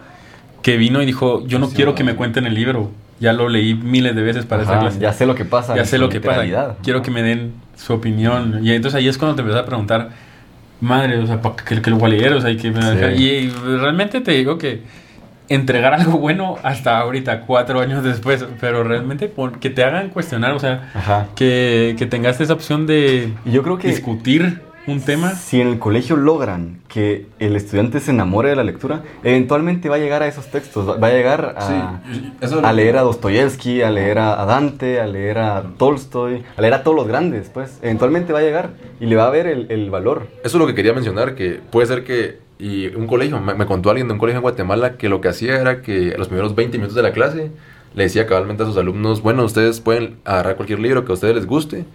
[0.61, 2.91] que vino y dijo, yo no quiero que me cuenten el libro.
[3.19, 4.99] Ya lo leí miles de veces para esa clase.
[4.99, 5.75] Ya sé lo que pasa.
[5.75, 6.75] Ya sé lo que pasa.
[6.83, 8.59] Quiero que me den su opinión.
[8.61, 10.09] Y entonces ahí es cuando te empezás a preguntar,
[10.81, 12.67] madre, o sea, que, que lo voy o sea, y que
[13.17, 14.83] y, realmente te digo que
[15.47, 20.59] entregar algo bueno hasta ahorita, cuatro años después, pero realmente que te hagan cuestionar, o
[20.59, 25.35] sea, que, que tengas esa opción de yo creo que discutir un tema.
[25.35, 29.95] Si en el colegio logran que el estudiante se enamore de la lectura, eventualmente va
[29.95, 34.45] a llegar a esos textos, va a llegar a, leer a Dostoyevsky, a leer a
[34.45, 38.43] Dante, a leer a Tolstoy, a leer a todos los grandes, pues eventualmente va a
[38.43, 40.27] llegar y le va a ver el, valor.
[40.43, 43.65] Eso es lo que quería mencionar, que puede ser que, y un colegio, me, me
[43.65, 46.27] contó alguien de un colegio en Guatemala que lo que hacía era que a los
[46.27, 47.51] primeros 20 minutos de la clase
[47.95, 51.33] le decía cabalmente a sus alumnos, bueno, ustedes pueden agarrar cualquier libro que a ustedes
[51.33, 51.85] les guste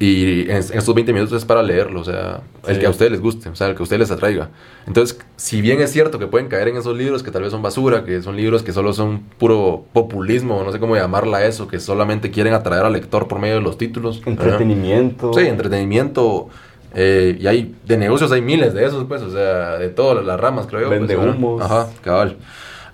[0.00, 3.20] y en, estos 20 minutos es para leerlo, o sea, el que a ustedes les
[3.20, 4.48] guste, o sea, el que a ustedes les atraiga.
[4.86, 7.60] Entonces, si bien es cierto que pueden caer en esos libros que tal vez son
[7.60, 11.78] basura, que son libros que solo son puro populismo, no sé cómo llamarla eso, que
[11.80, 14.22] solamente quieren atraer al lector por medio de los títulos.
[14.24, 15.34] Entretenimiento.
[15.34, 16.48] Sí, entretenimiento.
[16.94, 20.40] Eh, y hay de negocios hay miles de esos, pues, o sea, de todas las
[20.40, 20.88] ramas, creo yo.
[20.88, 21.62] Pues, Vende humos.
[21.62, 22.38] Ajá, cabal.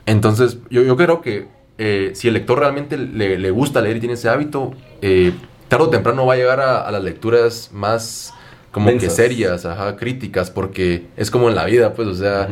[0.06, 1.46] Entonces, yo, yo creo que
[1.78, 5.32] eh, si el lector realmente le, gusta leer y tiene ese hábito, eh,
[5.68, 8.34] tarde o temprano va a llegar a, las lecturas más
[8.72, 12.48] como que serias, ajá, críticas, porque es como en la vida, pues, o sea,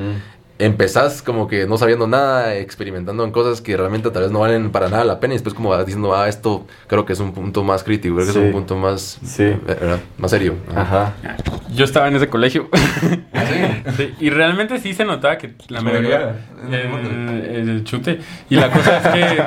[0.59, 4.71] empezás como que no sabiendo nada, experimentando en cosas que realmente tal vez no valen
[4.71, 7.33] para nada la pena y después como vas diciendo, ah, esto creo que es un
[7.33, 9.53] punto más crítico, creo que es un punto más, sí.
[10.19, 10.55] más serio.
[10.75, 11.15] Ajá.
[11.75, 12.69] Yo estaba en ese colegio.
[13.33, 14.15] ¿Ah, sí?
[14.21, 16.37] y realmente sí se notaba que la mayoría
[16.71, 19.43] el, chute y la cosa es que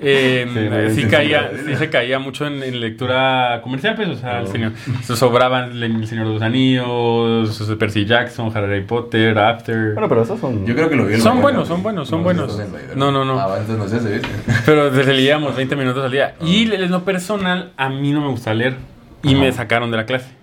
[0.00, 4.72] eh, sí, caía, sí se caía mucho en, lectura comercial, pues, o sea, el señor,
[5.02, 9.94] se sobraban El Señor de los Anillos, Percy Jackson, Harry Potter, After.
[9.94, 10.47] Bueno, pero esos son.
[10.64, 11.20] Yo creo que lo vi.
[11.20, 12.60] Son buenos, son buenos, son buenos.
[12.96, 13.38] No, no, no.
[13.38, 14.28] Ah, entonces no sé, ¿viste?
[14.66, 16.34] Pero desde leíamos 20 minutos al día.
[16.40, 18.76] Y en lo personal, a mí no me gusta leer.
[19.22, 20.38] Y me sacaron de la clase.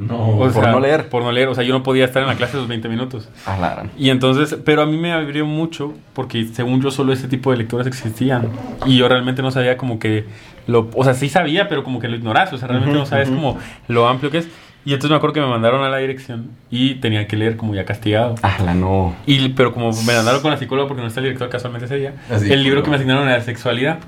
[0.00, 1.08] No, por no leer.
[1.10, 3.28] Por no leer, o sea, yo no podía estar en la clase los 20 minutos.
[3.46, 7.50] Ah, y entonces, pero a mí me abrió mucho porque según yo solo ese tipo
[7.50, 8.48] de lecturas existían.
[8.86, 10.24] Y yo realmente no sabía como que
[10.66, 13.28] lo, o sea, sí sabía, pero como que lo ignoras, o sea, realmente no sabes
[13.28, 13.58] como
[13.88, 14.48] lo amplio que es.
[14.84, 17.74] Y entonces me acuerdo que me mandaron a la dirección y tenía que leer como
[17.74, 18.34] ya castigado.
[18.42, 19.14] Ah, la no.
[19.26, 21.96] Y, pero como me mandaron con la psicóloga porque no está el director casualmente ese
[21.96, 23.98] día, el libro que me asignaron era sexualidad.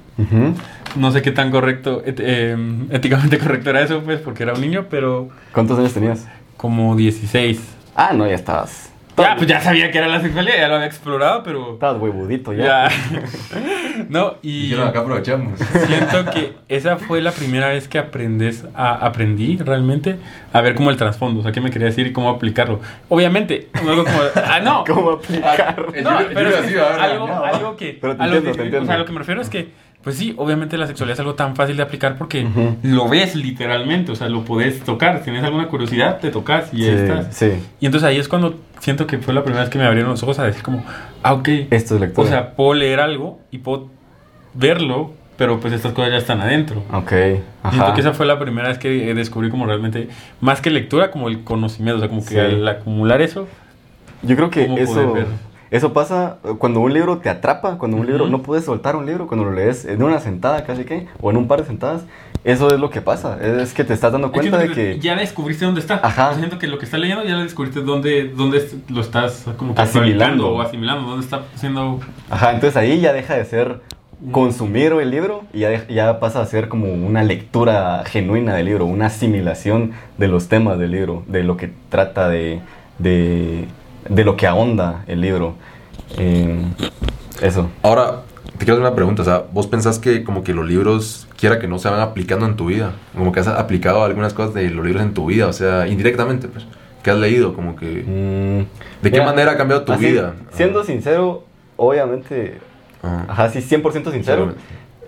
[0.96, 2.56] No sé qué tan correcto, eh,
[2.90, 5.30] éticamente correcto era eso, pues, porque era un niño, pero...
[5.52, 6.26] ¿Cuántos años tenías?
[6.56, 7.61] Como 16.
[7.94, 10.87] Ah, no, ya estabas ya, pues ya sabía que era la sexualidad, ya lo había
[10.87, 11.75] explorado, pero.
[11.75, 12.88] Estabas huevudito ya.
[14.09, 14.75] no, y.
[14.75, 15.59] acá aprovechamos.
[15.59, 20.18] Siento que esa fue la primera vez que aprendes a, aprendí realmente
[20.53, 22.81] a ver como el trasfondo, o sea, qué me quería decir y cómo aplicarlo.
[23.09, 24.18] Obviamente, algo como.
[24.35, 24.85] Ah, no.
[24.87, 25.92] ¿Cómo aplicarlo?
[26.03, 26.51] No, pero
[27.01, 27.98] algo, algo que.
[28.01, 28.83] Pero te entiendo, te entiendo.
[28.83, 29.70] O sea, lo que me refiero es que
[30.03, 32.47] pues sí, obviamente la sexualidad es algo tan fácil de aplicar porque
[32.83, 35.19] lo ves literalmente, o sea, lo puedes tocar.
[35.19, 37.29] Si tienes alguna curiosidad, te tocas y estás.
[37.31, 37.53] Sí.
[37.81, 40.23] Y entonces ahí es cuando siento que fue la primera vez que me abrieron los
[40.23, 40.85] ojos a decir como,
[41.23, 41.49] ah, ok.
[41.71, 42.27] Esto es lectura.
[42.27, 43.91] O sea, puedo leer algo y puedo
[44.55, 46.83] verlo, pero pues estas cosas ya están adentro.
[46.93, 47.12] Ok.
[47.62, 47.71] Ajá.
[47.71, 50.09] Siento que esa fue la primera vez que descubrí como realmente,
[50.41, 53.47] más que lectura, como el conocimiento, o sea, como que al acumular eso.
[54.23, 55.15] Yo creo que eso...
[55.72, 59.26] Eso pasa cuando un libro te atrapa, cuando un libro no puedes soltar un libro,
[59.26, 62.02] cuando lo lees en una sentada casi que, o en un par de sentadas.
[62.44, 64.98] Eso es lo que pasa, es que te estás dando cuenta de que...
[64.98, 65.98] Ya descubriste dónde está.
[66.02, 66.35] Ajá.
[66.35, 70.52] Siento que lo que estás leyendo ya descubriste dónde, dónde lo estás como que asimilando
[70.52, 72.00] o asimilando, dónde está siendo...
[72.28, 73.80] Ajá, entonces ahí ya deja de ser
[74.30, 78.85] consumir el libro y ya, ya, pasa a ser como una lectura genuina del libro,
[78.85, 82.61] una asimilación de los temas del libro, de lo que trata de,
[82.98, 83.66] de
[84.09, 85.55] de lo que ahonda el libro.
[86.19, 86.65] Eh,
[87.41, 87.71] eso.
[87.83, 88.23] Ahora,
[88.59, 89.23] te quiero hacer una pregunta.
[89.23, 92.47] O sea, ¿vos pensás que como que los libros, quiera que no se van aplicando
[92.47, 92.93] en tu vida?
[93.17, 96.49] Como que has aplicado algunas cosas de los libros en tu vida, o sea, indirectamente,
[96.49, 96.67] pues.
[97.03, 97.55] ¿Qué has leído?
[97.55, 97.87] Como que...
[98.07, 100.35] Mm, ¿De qué manera ha cambiado tu vida?
[100.53, 101.45] Siendo sincero,
[101.77, 102.61] obviamente...
[103.03, 104.55] Ajá, sí, 100% sincero.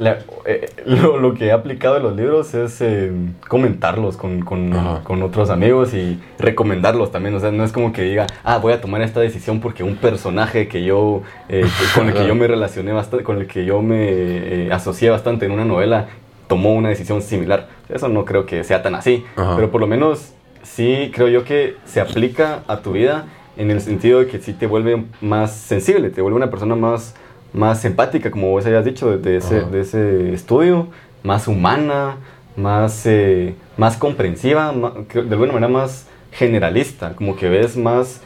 [0.01, 3.13] Eh, lo, que he aplicado en los libros es eh,
[3.47, 7.35] comentarlos con, con, otros amigos y recomendarlos también.
[7.35, 9.97] O sea, no es como que diga, ah, voy a tomar esta decisión porque un
[9.97, 13.83] personaje que yo, eh, con el que yo me relacioné bastante, con el que yo
[13.83, 16.09] me asocié bastante en una novela,
[16.49, 17.69] tomó una decisión similar.
[17.89, 21.77] Eso no creo que sea tan así, pero por lo menos sí creo yo que
[21.85, 23.27] se aplica a tu vida
[23.57, 27.15] en el sentido de que sí te vuelve más sensible, te vuelve una persona más
[27.55, 30.89] más empática, como vos habías dicho, de ese, de ese estudio,
[31.23, 32.17] más humana,
[32.57, 38.21] más, eh, más comprensiva, de alguna manera más generalista, como que ves más,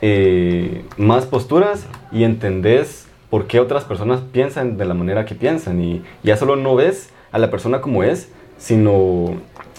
[0.00, 5.82] eh, más posturas y entendés por qué otras personas piensan de la manera que piensan.
[5.82, 9.34] Y ya solo no ves a la persona como es, sino,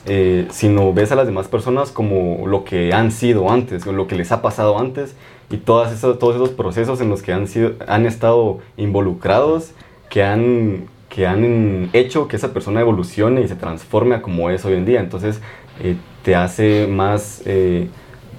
[0.05, 4.07] eh, sino ves a las demás personas como lo que han sido antes, o lo
[4.07, 5.15] que les ha pasado antes
[5.49, 9.71] y todas esos, todos esos procesos en los que han, sido, han estado involucrados,
[10.09, 14.63] que han, que han hecho que esa persona evolucione y se transforme a como es
[14.65, 14.99] hoy en día.
[14.99, 15.41] Entonces
[15.81, 17.87] eh, te hace más, eh,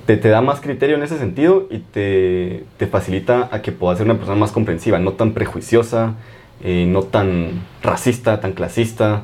[0.07, 3.99] te, te, da más criterio en ese sentido y te, te, facilita a que puedas
[3.99, 6.15] ser una persona más comprensiva, no tan prejuiciosa,
[6.63, 9.23] eh, no tan racista, tan clasista.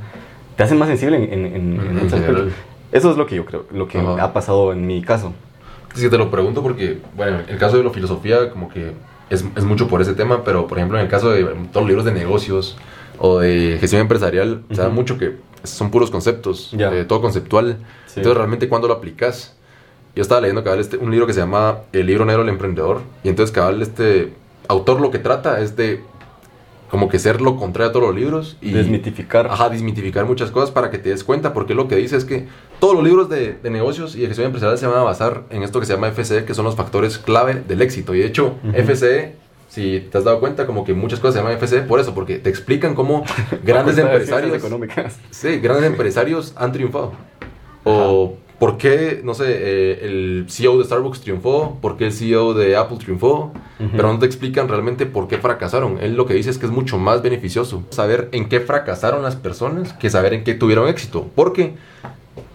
[0.56, 2.52] Te hace más sensible en, en,
[2.90, 5.34] Eso es lo que yo creo, lo que ha pasado en mi caso.
[5.96, 8.92] Es que te lo pregunto porque, bueno, el caso de la filosofía como que
[9.30, 11.86] es, es, mucho por ese tema, pero por ejemplo en el caso de todos los
[11.86, 12.76] libros de negocios
[13.18, 17.78] o de gestión empresarial, se da mucho que son puros conceptos, eh, todo conceptual.
[18.08, 19.56] Entonces realmente cuando lo aplicas,
[20.14, 23.00] yo estaba leyendo cabal este, un libro que se llama El libro negro del emprendedor,
[23.24, 24.32] y entonces cabal este
[24.68, 26.02] autor lo que trata es de
[26.90, 29.48] como que ser lo contrario a todos los libros y desmitificar.
[29.48, 32.46] Ajá, desmitificar muchas cosas para que te des cuenta, porque lo que dice es que
[32.78, 35.62] todos los libros de, de negocios y de gestión empresarial se van a basar en
[35.62, 38.14] esto que se llama FCE, que son los factores clave del éxito.
[38.14, 39.34] Y de hecho, FCE,
[39.68, 42.38] si te has dado cuenta, como que muchas cosas se llaman FCE por eso, porque
[42.38, 43.24] te explican cómo
[43.64, 44.54] grandes empresarios.
[44.54, 45.18] económicas.
[45.30, 47.12] Sí, grandes empresarios han triunfado.
[47.84, 51.76] O ¿Por qué, no sé, eh, el CEO de Starbucks triunfó?
[51.82, 53.52] ¿Por qué el CEO de Apple triunfó?
[53.92, 55.98] Pero no te explican realmente por qué fracasaron.
[56.00, 59.36] Él lo que dice es que es mucho más beneficioso saber en qué fracasaron las
[59.36, 61.26] personas que saber en qué tuvieron éxito.
[61.34, 61.74] Porque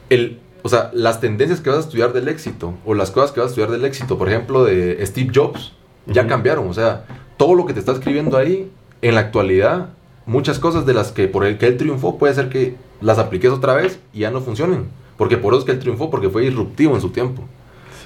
[0.10, 3.40] el, o sea, las tendencias que vas a estudiar del éxito o las cosas que
[3.40, 5.74] vas a estudiar del éxito, por ejemplo, de Steve Jobs,
[6.08, 6.68] ya cambiaron.
[6.68, 7.06] O sea,
[7.38, 8.72] todo lo que te está escribiendo ahí,
[9.04, 9.90] en la actualidad,
[10.26, 13.52] muchas cosas de las que por el que él triunfó puede ser que las apliques
[13.52, 14.90] otra vez y ya no funcionen.
[15.22, 17.44] Porque por eso es que él triunfó, porque fue disruptivo en su tiempo.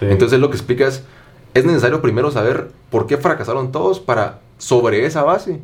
[0.01, 1.01] Entonces lo que explica es,
[1.53, 5.61] es necesario primero saber por qué fracasaron todos para, sobre esa base,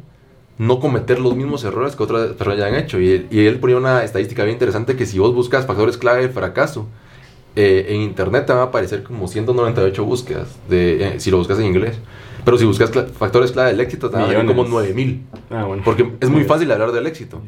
[0.58, 3.02] no cometer los mismos errores que otras personas ya han hecho.
[3.02, 6.88] Y, él ponía una estadística bien interesante que si vos buscas factores clave de fracaso,
[7.58, 11.60] eh, en internet te van a aparecer como 198 búsquedas, de, eh, si lo buscas
[11.60, 12.00] en inglés.
[12.46, 15.26] Pero si buscas factores clave del éxito, te van a como 9000.
[15.50, 17.42] Ah, Porque es muy fácil hablar del éxito.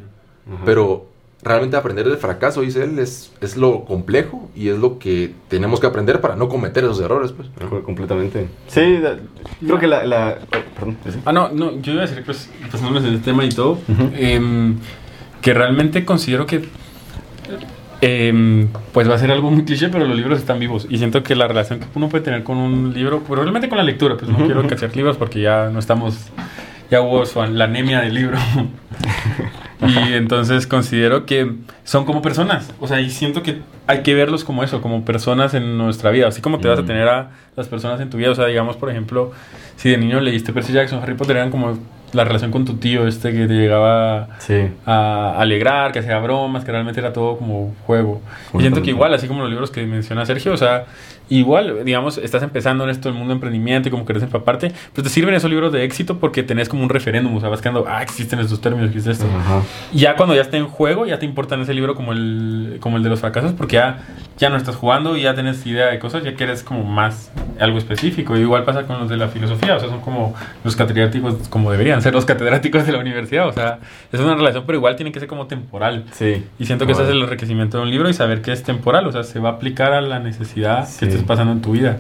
[0.66, 1.12] Pero
[1.43, 5.79] realmente aprender del fracaso, dice él, es, es lo complejo y es lo que tenemos
[5.79, 7.49] que aprender para no cometer esos errores, pues.
[7.84, 8.47] Completamente.
[8.67, 8.99] Sí,
[9.65, 10.06] creo que la...
[10.06, 10.97] la oh, perdón.
[11.25, 13.79] Ah, no, no, yo iba a decir, pues, pasándonos en el tema y todo,
[14.15, 14.77] em,
[15.41, 16.63] que realmente considero que...
[18.01, 20.88] Em, pues va a ser algo muy cliché, pero los libros están vivos.
[20.89, 23.84] Y siento que la relación que uno puede tener con un libro, probablemente con la
[23.84, 26.32] lectura, pues no quiero cachar libros porque ya no estamos,
[26.91, 28.38] ya hubo la anemia del libro.
[29.88, 31.52] Y entonces considero que
[31.84, 32.74] son como personas.
[32.80, 36.28] O sea, y siento que hay que verlos como eso, como personas en nuestra vida.
[36.28, 36.88] Así como te vas a mm.
[36.88, 38.32] tener a las personas en tu vida.
[38.32, 39.32] O sea, digamos, por ejemplo,
[39.76, 41.78] si de niño leíste Percy Jackson, Harry Potter eran como
[42.13, 44.28] la relación con tu tío este que te llegaba
[44.86, 48.22] a alegrar, que hacía bromas, que realmente era todo como juego.
[48.54, 50.86] Y siento que igual, así como los libros que menciona Sergio, o sea,
[51.29, 55.03] igual, digamos, estás empezando en esto del mundo de emprendimiento y como querés empaparte, pues
[55.03, 57.86] te sirven esos libros de éxito porque tenés como un referéndum, o sea, vas quedando,
[57.88, 59.25] ah, existen estos términos, existe esto.
[59.93, 62.97] Y ya cuando ya esté en juego, ya te importa ese libro como el, como
[62.97, 63.99] el de los fracasos porque ya,
[64.38, 67.77] ya no estás jugando y ya tienes idea de cosas, ya quieres como más algo
[67.77, 68.36] específico.
[68.38, 71.71] Y igual pasa con los de la filosofía, o sea, son como los catedráticos como
[71.71, 73.79] deberían ser los catedráticos de la universidad, o sea,
[74.12, 76.05] es una relación, pero igual tiene que ser como temporal.
[76.12, 76.43] Sí.
[76.59, 79.07] Y siento que ese es el enriquecimiento de un libro y saber que es temporal,
[79.07, 81.99] o sea, se va a aplicar a la necesidad que estés pasando en tu vida.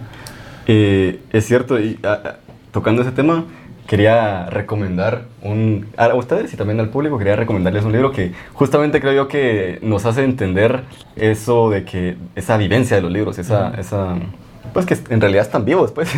[0.67, 2.35] Eh, es cierto, y ah, ah,
[2.71, 3.45] tocando ese tema,
[3.87, 9.01] quería recomendar un, a ustedes y también al público, quería recomendarles un libro que justamente
[9.01, 10.83] creo yo que nos hace entender
[11.15, 14.15] eso de que esa vivencia de los libros, esa, esa
[14.71, 16.09] pues que en realidad están vivos, pues.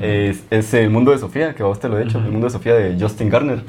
[0.00, 2.52] es, es, El Mundo de Sofía, que a usted lo he dicho, El Mundo de
[2.52, 3.62] Sofía de Justin Garner.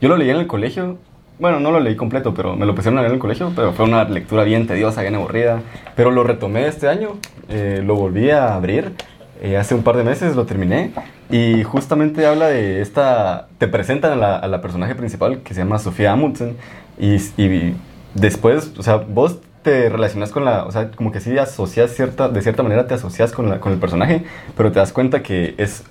[0.00, 0.98] Yo lo leí en el colegio,
[1.38, 3.72] bueno, no lo leí completo, pero me lo pusieron a leer en el colegio, pero
[3.72, 5.62] fue una lectura bien tediosa, bien aburrida.
[5.94, 8.92] Pero lo retomé este año, eh, lo volví a abrir,
[9.40, 10.90] eh, hace un par de meses lo terminé,
[11.30, 15.60] y justamente habla de esta, te presentan a la, a la personaje principal que se
[15.60, 16.56] llama Sofía Amundsen,
[16.98, 17.74] y,
[18.14, 22.28] después, o sea, vos te relacionas con la, o sea, como que sí asocias cierta,
[22.28, 24.24] de cierta manera te asocias con, con el personaje,
[24.56, 25.84] pero te das cuenta que es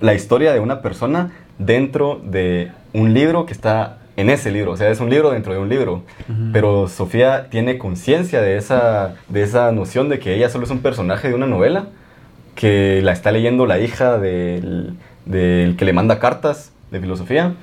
[0.00, 4.76] la historia de una persona dentro de un libro que está en ese libro, o
[4.76, 6.02] sea, es un libro dentro de un libro,
[6.52, 10.80] pero Sofía tiene conciencia de esa, de esa noción de que ella solo es un
[10.80, 11.86] personaje de una novela,
[12.54, 14.94] que la está leyendo la hija del,
[15.26, 17.54] del que le manda cartas de filosofía,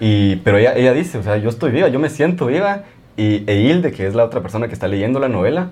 [0.00, 2.84] y, pero ella, ella dice, o sea, yo estoy viva, yo me siento viva.
[3.16, 5.70] Y Eilde, que es la otra persona que está leyendo la novela,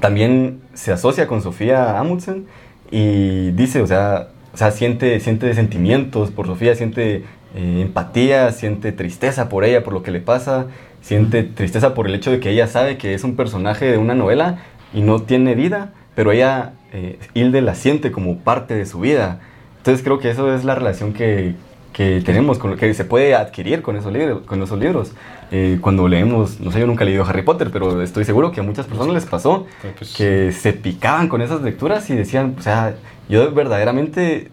[0.00, 2.46] también se asocia con Sofía Amundsen
[2.90, 8.92] y dice, o sea, o sea siente, siente sentimientos por Sofía, siente eh, empatía, siente
[8.92, 10.66] tristeza por ella, por lo que le pasa,
[11.00, 14.14] siente tristeza por el hecho de que ella sabe que es un personaje de una
[14.14, 14.58] novela
[14.94, 19.40] y no tiene vida, pero ella, eh, Hilde, la siente como parte de su vida.
[19.78, 21.54] Entonces creo que eso es la relación que,
[21.92, 24.42] que tenemos, con lo que se puede adquirir con esos libros.
[24.46, 25.12] Con esos libros.
[25.50, 28.60] Eh, cuando leemos, no sé, yo nunca he leído Harry Potter, pero estoy seguro que
[28.60, 29.66] a muchas personas les pasó
[29.98, 32.94] pues, que se picaban con esas lecturas y decían, o sea,
[33.28, 34.50] yo verdaderamente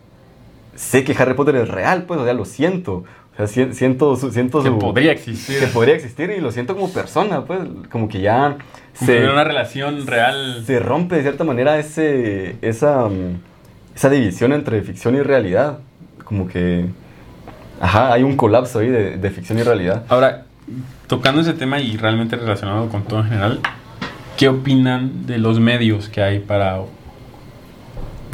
[0.80, 3.04] sé que Harry Potter es real, pues, o sea, lo siento.
[3.38, 5.60] O sea, siento, siento que podría existir.
[5.60, 7.60] Que podría existir y lo siento como persona, pues,
[7.92, 8.58] como que ya...
[8.94, 10.64] se, una relación real.
[10.66, 13.10] Se rompe de cierta manera ese, esa,
[13.94, 15.80] esa división entre ficción y realidad.
[16.24, 16.86] Como que...
[17.82, 20.04] Ajá, hay un colapso ahí de, de ficción y realidad.
[20.08, 20.46] Ahora,
[21.08, 23.60] tocando ese tema y realmente relacionado con todo en general,
[24.38, 26.80] ¿qué opinan de los medios que hay para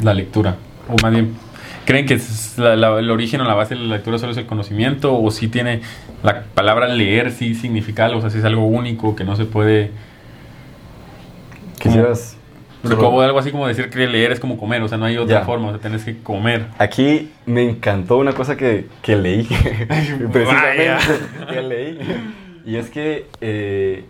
[0.02, 0.56] la lectura?
[0.88, 1.36] O más bien,
[1.86, 2.20] ¿creen que
[2.58, 5.18] el origen o la base de la lectura solo es el conocimiento?
[5.18, 5.80] ¿O si tiene
[6.22, 8.18] la palabra leer, sí significa algo?
[8.18, 9.92] O sea, si es algo único que no se puede...
[11.78, 12.36] Quisieras...
[12.82, 15.44] Como algo así como decir que leer es como comer, o sea, no hay otra
[15.44, 16.66] forma, o sea, tenés que comer.
[16.78, 19.42] Aquí me encantó una cosa que, que leí,
[20.32, 20.96] precisamente,
[21.50, 21.98] que leí,
[22.64, 24.04] y es que eh,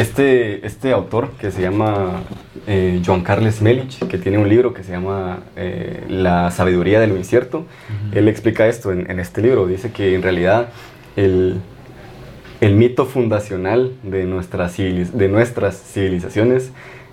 [0.00, 2.22] este, este autor que se llama
[2.66, 7.06] eh, Joan Carles Melich, que tiene un libro que se llama eh, La sabiduría de
[7.06, 7.66] lo incierto,
[8.12, 9.66] él explica esto en, este libro.
[9.66, 10.68] Dice que en realidad
[11.16, 11.56] el,
[12.60, 16.70] el mito fundacional de, nuestras de nuestras civilizaciones,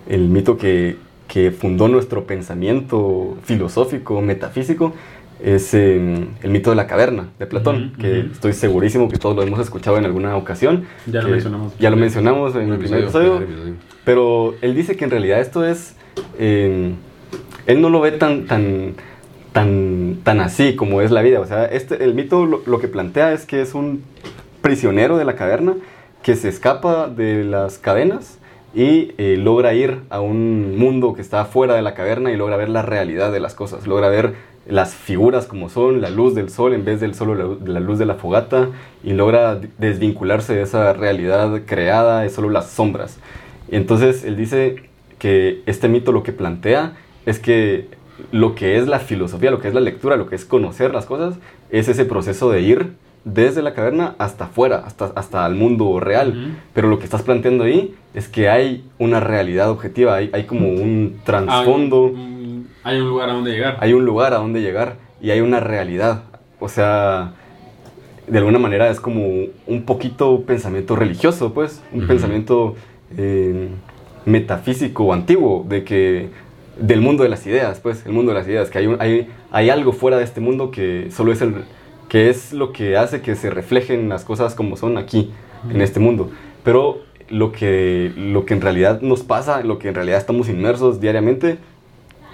[0.07, 4.93] el mito que, que fundó nuestro pensamiento filosófico, metafísico,
[5.41, 9.43] es em, el mito de la caverna de Platón, que estoy segurísimo que todos lo
[9.43, 10.85] hemos escuchado en alguna ocasión.
[11.05, 11.73] Ya lo mencionamos.
[11.77, 13.41] Ya lo mencionamos en el primer episodio,
[14.03, 15.95] Pero él dice que en realidad esto es...
[16.39, 16.95] Em,
[17.67, 18.93] él no lo ve tan, tan,
[19.51, 21.39] tan, tan así como es la vida.
[21.39, 24.03] O sea, este, el mito lo, que plantea es que es un
[24.61, 25.75] prisionero de la caverna
[26.23, 28.39] que se escapa de las cadenas
[28.73, 32.57] y eh, logra ir a un mundo que está fuera de la caverna y logra
[32.57, 34.33] ver la realidad de las cosas, logra ver
[34.67, 38.05] las figuras como son, la luz del sol en vez del sol, la, luz de
[38.05, 38.69] la fogata,
[39.03, 43.19] y logra desvincularse de esa realidad creada, es solo las sombras.
[43.71, 44.89] Y entonces él dice
[45.19, 46.93] que este mito lo que plantea
[47.25, 47.87] es que
[48.31, 51.05] lo que es la filosofía, lo que es la lectura, lo que es conocer las
[51.05, 51.35] cosas,
[51.69, 52.93] es ese proceso de ir
[53.25, 56.57] desde la caverna hasta afuera, hasta, hasta el mundo real.
[56.73, 60.69] Pero lo que estás planteando ahí es que hay una realidad objetiva, hay, hay como
[60.69, 62.13] un trasfondo.
[62.85, 63.77] Hay un lugar a donde llegar.
[63.79, 66.21] Hay un lugar a donde llegar y hay una realidad.
[66.59, 67.33] O sea,
[68.27, 69.25] de alguna manera es como
[69.65, 72.75] un poquito pensamiento religioso, pues, un pensamiento
[73.17, 73.69] eh,
[74.25, 76.29] metafísico antiguo de que
[76.79, 79.69] del mundo de las ideas, pues, el mundo de las ideas, que hay, hay, hay
[79.71, 81.63] algo fuera de este mundo que solo es el
[82.07, 85.31] que es lo que hace que se reflejen las cosas como son aquí,
[85.71, 86.29] en este mundo.
[86.63, 91.01] Pero lo que, lo que en realidad nos pasa, lo que en realidad estamos inmersos
[91.01, 91.57] diariamente,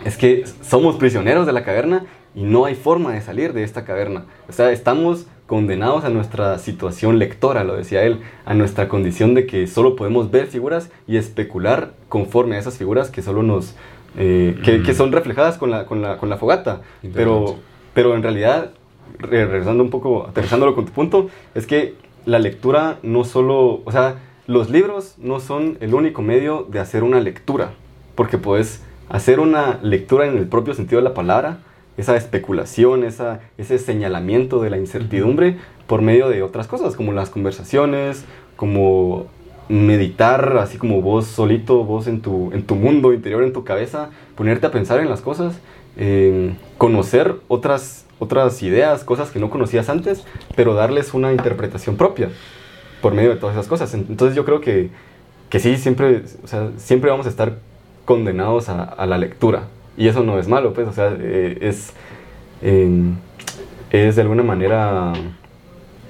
[0.05, 3.85] es que somos prisioneros de la caverna y no hay forma de salir de esta
[3.85, 4.25] caverna.
[4.47, 9.45] O sea, estamos condenados a nuestra situación lectora, lo decía él, a nuestra condición de
[9.45, 13.75] que solo podemos ver figuras y especular conforme a esas figuras que solo nos...
[14.17, 16.81] Eh, que, son reflejadas con la, con la, con la fogata.
[17.13, 17.57] Pero,
[17.93, 18.71] pero en realidad,
[19.19, 21.95] regresando un poco, aterrizándolo con tu punto, es que
[22.25, 23.81] la lectura no solo...
[23.83, 24.15] O sea,
[24.47, 27.73] los libros no son el único medio de hacer una lectura,
[28.15, 28.81] porque puedes
[29.12, 31.57] hacer una lectura en el propio sentido de la palabra,
[31.97, 37.30] esa especulación, esa, ese señalamiento de la incertidumbre por medio de otras cosas, como las
[37.30, 38.24] conversaciones,
[38.55, 39.28] como
[39.68, 44.09] meditar, así como vos solito, vos en tu, en tu mundo interior, en tu cabeza,
[44.36, 45.59] ponerte a pensar en las cosas,
[46.78, 50.24] conocer otras, otras ideas, cosas que no conocías antes,
[50.55, 52.30] pero darles una interpretación propia
[53.01, 53.93] por medio de todas esas cosas.
[53.93, 54.89] Entonces yo creo que,
[55.49, 57.57] que sí, siempre, o sea, siempre vamos a estar
[58.12, 59.64] condenados a, la lectura.
[59.95, 61.93] Y eso no es malo, pues, o sea, eh, es,
[62.62, 63.16] em,
[63.89, 65.14] es de alguna manera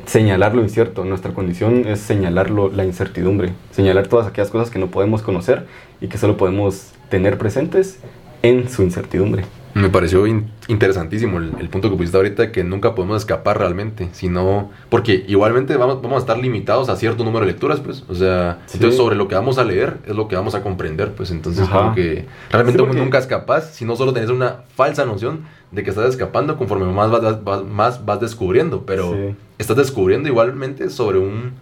[0.08, 1.06] señalar lo incierto.
[1.06, 5.68] Nuestra condición es señalar la incertidumbre, señalar todas aquellas cosas que no podemos conocer
[6.02, 8.00] y que solo podemos tener presentes
[8.42, 9.44] en su incertidumbre.
[9.74, 10.26] Me pareció
[10.68, 16.02] interesantísimo el, punto que pusiste ahorita, que nunca podemos escapar realmente, sino, porque igualmente vamos,
[16.02, 19.28] vamos a estar limitados a cierto número de lecturas, pues, o sea, entonces sobre lo
[19.28, 22.82] que vamos a leer es lo que vamos a comprender, pues, entonces como que realmente
[22.84, 25.42] nunca escapas, si no solo tenés una falsa noción
[25.72, 31.20] de que estás escapando conforme más vas, más vas descubriendo, pero estás descubriendo igualmente sobre
[31.20, 31.54] un,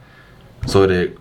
[0.66, 1.14] sobre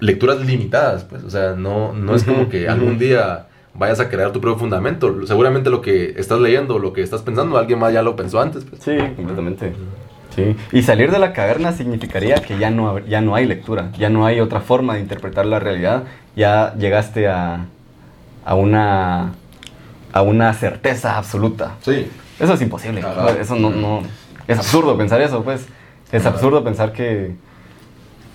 [0.00, 3.48] lecturas limitadas, pues, o sea, no, no es como que algún día
[3.78, 5.26] vayas a crear tu propio fundamento.
[5.26, 8.64] Seguramente lo que estás leyendo, lo que estás pensando, alguien más ya lo pensó antes.
[8.64, 8.82] Pues.
[8.82, 9.72] Sí, completamente.
[10.34, 10.54] Sí.
[10.72, 14.26] Y salir de la caverna significaría que ya no, ya no hay lectura, ya no
[14.26, 16.04] hay otra forma de interpretar la realidad,
[16.34, 17.66] ya llegaste a,
[18.44, 19.32] a una
[20.12, 21.76] a una certeza absoluta.
[21.80, 22.08] Sí.
[22.38, 23.02] Eso es imposible.
[23.40, 24.02] Eso no, no,
[24.46, 25.66] es absurdo pensar eso, pues.
[26.12, 27.34] Es absurdo pensar que,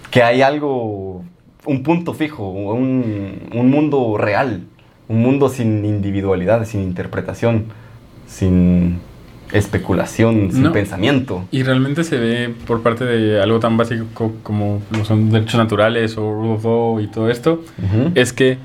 [0.09, 1.23] que hay algo,
[1.65, 4.63] un punto fijo, un, un mundo real
[5.11, 7.65] un mundo sin individualidad, sin interpretación,
[8.27, 8.99] sin
[9.51, 11.45] especulación, sin pensamiento.
[11.51, 16.21] Y realmente se ve por parte de algo tan básico como son derechos naturales o
[16.21, 17.61] rule of law y todo esto,
[18.15, 18.57] es que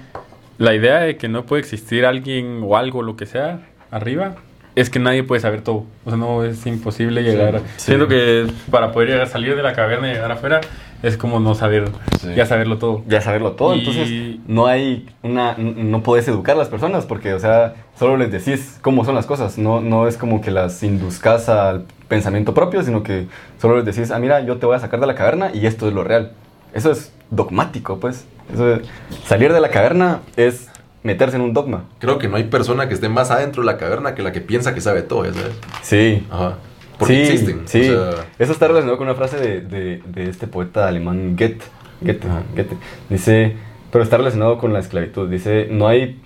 [0.58, 4.36] la idea de que no puede existir alguien o algo, lo que sea, arriba,
[4.76, 5.84] es que nadie puede saber todo.
[6.04, 7.62] O sea, no es imposible llegar.
[7.76, 10.60] Siento que para poder llegar, salir de la caverna y llegar afuera,
[11.06, 11.90] es como no saber,
[12.34, 13.02] ya saberlo todo.
[13.06, 17.38] Ya saberlo todo, entonces no hay una, no puedes educar a las personas porque, o
[17.38, 21.48] sea, solo les decís cómo son las cosas, no, no es como que las induzcas
[21.48, 23.26] al pensamiento propio, sino que
[23.60, 25.86] solo les decís, ah, mira, yo te voy a sacar de la caverna y esto
[25.86, 26.32] es lo real.
[26.74, 28.26] Eso es dogmático, pues.
[28.52, 28.80] Eso
[29.24, 30.68] salir de la caverna es
[31.04, 31.84] meterse en un dogma.
[32.00, 34.40] Creo que no hay persona que esté más adentro de la caverna que la que
[34.40, 35.52] piensa que sabe todo, ¿sabes?
[35.82, 36.26] Sí.
[36.30, 36.56] Ajá
[36.98, 37.62] porque sí, existen.
[37.66, 37.92] Sí,
[38.38, 41.64] eso está relacionado con una frase de, de, este poeta alemán Goethe.
[42.00, 42.76] Goethe, Goethe.
[43.10, 43.56] Dice,
[43.90, 45.28] pero está relacionado con la esclavitud.
[45.28, 46.20] Dice, no hay,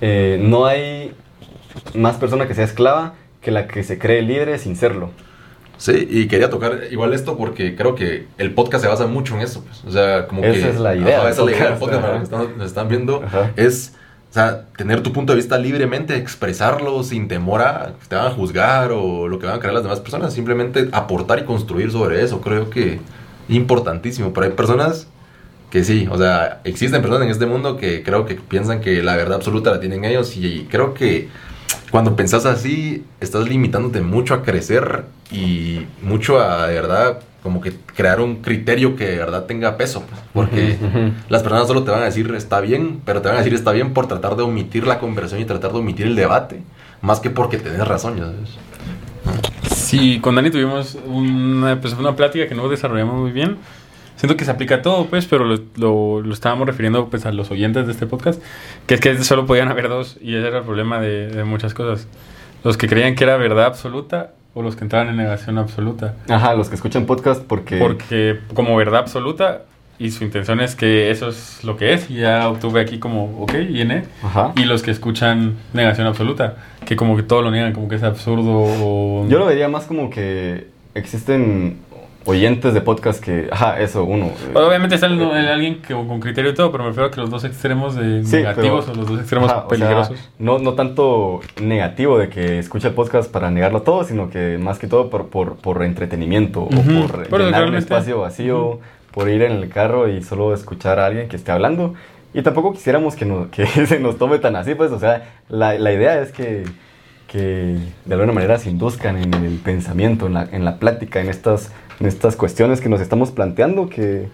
[0.00, 1.12] eh, no hay
[1.94, 5.10] más persona que sea esclava que la que se cree libre sin serlo.
[5.78, 9.42] Sí, y quería tocar igual esto porque creo que el podcast se basa mucho en
[9.42, 9.62] eso.
[9.62, 9.84] Pues.
[9.84, 10.70] O sea, como esa que.
[10.70, 13.22] Es la idea esa es la idea del podcast, nos están, viendo.
[13.56, 13.94] Es.
[14.30, 18.26] O sea, tener tu punto de vista libremente, expresarlo sin temor a que te van
[18.26, 20.34] a juzgar o lo que van a creer las demás personas.
[20.34, 22.40] Simplemente aportar y construir sobre eso.
[22.40, 23.00] Creo que es
[23.48, 24.32] importantísimo.
[24.34, 25.08] Pero hay personas
[25.70, 29.16] que sí, o sea, existen personas en este mundo que creo que piensan que la
[29.16, 31.28] verdad absoluta la tienen ellos y creo que
[31.90, 37.72] cuando pensás así, estás limitándote mucho a crecer y mucho a, de verdad, como que
[37.94, 40.02] crear un criterio que de verdad tenga peso.
[40.08, 40.78] Pues, porque
[41.28, 43.72] las personas solo te van a decir está bien, pero te van a decir está
[43.72, 46.62] bien por tratar de omitir la conversación y tratar de omitir el debate,
[47.02, 48.32] más que porque tenés razón, ya
[49.74, 53.58] Sí, con Dani tuvimos una, pues, una plática que no desarrollamos muy bien
[54.16, 57.50] siento que se aplica a todo, pues, pero lo, lo, estábamos refiriendo pues, a los
[57.50, 58.42] oyentes de este podcast,
[58.86, 61.74] que es que solo podían haber dos y ese era el problema de, de muchas
[61.74, 62.08] cosas.
[62.64, 66.14] Los que creían que era verdad absoluta o los que entraban en negación absoluta.
[66.28, 67.76] Ajá, los que escuchan podcast porque...
[67.76, 69.62] Porque como verdad absoluta
[69.98, 73.42] y su intención es que eso es lo que es y ya obtuve aquí como,
[73.42, 74.04] ok, viene.
[74.22, 74.52] Ajá.
[74.56, 78.02] Y los que escuchan negación absoluta, que como que todo lo niegan, como que es
[78.02, 79.26] absurdo o...
[79.28, 81.78] Yo lo vería más como que existen
[82.26, 84.30] oyentes de podcast que, ajá, eso, uno.
[84.54, 87.44] Obviamente está alguien que con criterio y todo, pero me refiero a que los dos
[87.44, 90.18] extremos de negativos o los dos extremos peligrosos.
[90.38, 94.78] no, no tanto negativo de que escucha el podcast para negarlo todo, sino que más
[94.78, 96.70] que todo por, por, por entretenimiento o
[97.30, 98.80] por llenar un espacio vacío,
[99.12, 101.94] por ir en el carro y solo escuchar a alguien que esté hablando.
[102.34, 105.78] Y tampoco quisiéramos que, no, que se nos tome tan así, pues, o sea, la,
[105.78, 106.64] la idea es que
[107.26, 111.28] que de alguna manera se induzcan en el pensamiento, en la, en la plática, en
[111.28, 114.28] estas en estas cuestiones que nos estamos planteando, que,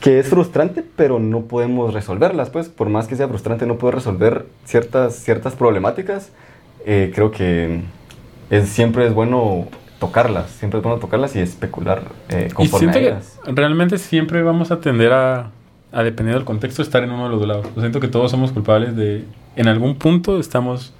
[0.00, 3.92] que es frustrante, pero no podemos resolverlas, pues por más que sea frustrante no puedo
[3.92, 6.32] resolver ciertas, ciertas problemáticas,
[6.84, 7.80] eh, creo que
[8.50, 9.66] es, siempre es bueno
[9.98, 14.80] tocarlas, siempre es bueno tocarlas y especular eh, conforme y a realmente siempre vamos a
[14.80, 15.50] tender a,
[15.92, 17.66] a, depender del contexto, estar en uno de los dos lados.
[17.74, 19.24] Yo siento que todos somos culpables de,
[19.56, 20.92] en algún punto estamos,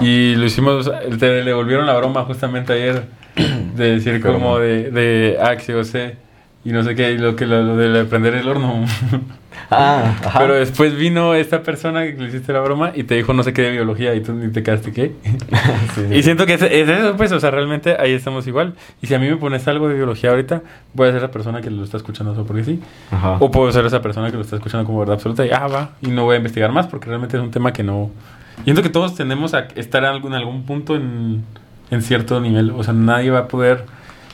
[0.00, 3.04] y lo hicimos, le devolvieron la broma justamente ayer
[3.76, 6.16] de decir como de, de Axio C
[6.64, 8.84] y no sé qué, y lo que lo, de prender el horno.
[9.72, 13.44] Ah, Pero después vino esta persona que le hiciste la broma y te dijo no
[13.44, 15.12] sé qué de biología y tú ni te quedaste qué.
[16.10, 18.74] Y siento que es, eso, pues, o sea, realmente ahí estamos igual.
[19.00, 20.62] Y si a mí me pones algo de biología ahorita,
[20.94, 22.80] voy a ser la persona que lo está escuchando solo porque sí.
[23.38, 25.90] O puedo ser esa persona que lo está escuchando como verdad absoluta y ah, va,
[26.00, 28.10] y no voy a investigar más porque realmente es un tema que no.
[28.64, 31.44] Siento que todos tendemos a estar en algún, en algún punto en
[31.90, 32.70] en cierto nivel.
[32.70, 33.86] O sea, nadie va a poder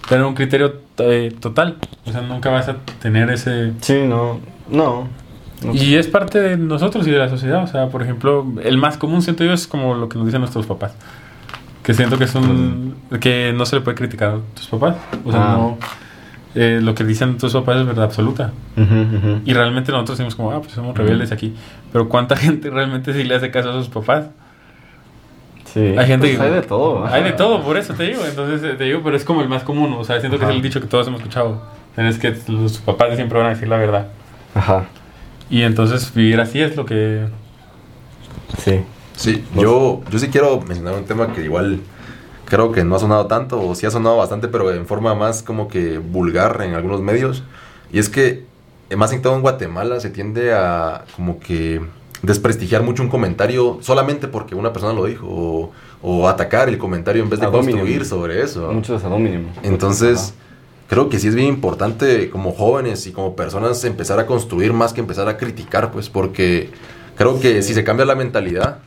[0.08, 1.76] tener un criterio eh, total.
[2.04, 3.72] O sea, nunca vas a tener ese...
[3.80, 4.40] Sí, no,
[4.70, 5.08] no.
[5.72, 7.62] Y es parte de nosotros y de la sociedad.
[7.62, 10.40] O sea, por ejemplo, el más común siento yo es como lo que nos dicen
[10.40, 10.94] nuestros papás.
[11.82, 12.96] Que siento que es un...
[13.20, 14.96] que no se le puede criticar a tus papás.
[15.24, 15.56] O sea, ah.
[15.56, 15.78] no...
[16.58, 18.52] Eh, lo que dicen tus papás es verdad absoluta.
[19.44, 21.54] Y realmente nosotros decimos como, ah, pues somos rebeldes aquí.
[21.92, 24.28] Pero ¿cuánta gente realmente sí le hace caso a sus papás?
[25.80, 27.06] Hay gente pues hay de todo.
[27.06, 28.24] Hay de todo, por eso te digo.
[28.26, 29.94] Entonces eh, te digo, pero es como el más común.
[29.94, 31.62] O sea, siento que es el dicho que todos hemos escuchado.
[31.96, 34.08] Es que los papás siempre van a decir la verdad.
[34.54, 34.84] Ajá.
[35.48, 37.26] Y entonces vivir así es lo que.
[38.58, 38.84] Sí.
[39.16, 41.80] Sí, yo, yo sí quiero mencionar un tema que igual
[42.44, 45.42] creo que no ha sonado tanto, o sí ha sonado bastante, pero en forma más
[45.42, 47.42] como que vulgar en algunos medios.
[47.92, 48.44] Y es que,
[48.96, 51.80] más en todo en Guatemala, se tiende a como que
[52.26, 55.72] desprestigiar mucho un comentario solamente porque una persona lo dijo
[56.02, 58.70] o, atacar el comentario en vez de construir sobre eso.
[58.72, 59.48] Mucho mínimo.
[59.62, 60.34] Entonces,
[60.88, 64.92] creo que sí es bien importante como jóvenes y como personas empezar a construir más
[64.92, 66.70] que empezar a criticar, pues, porque
[67.16, 68.78] creo que si se cambia la mentalidad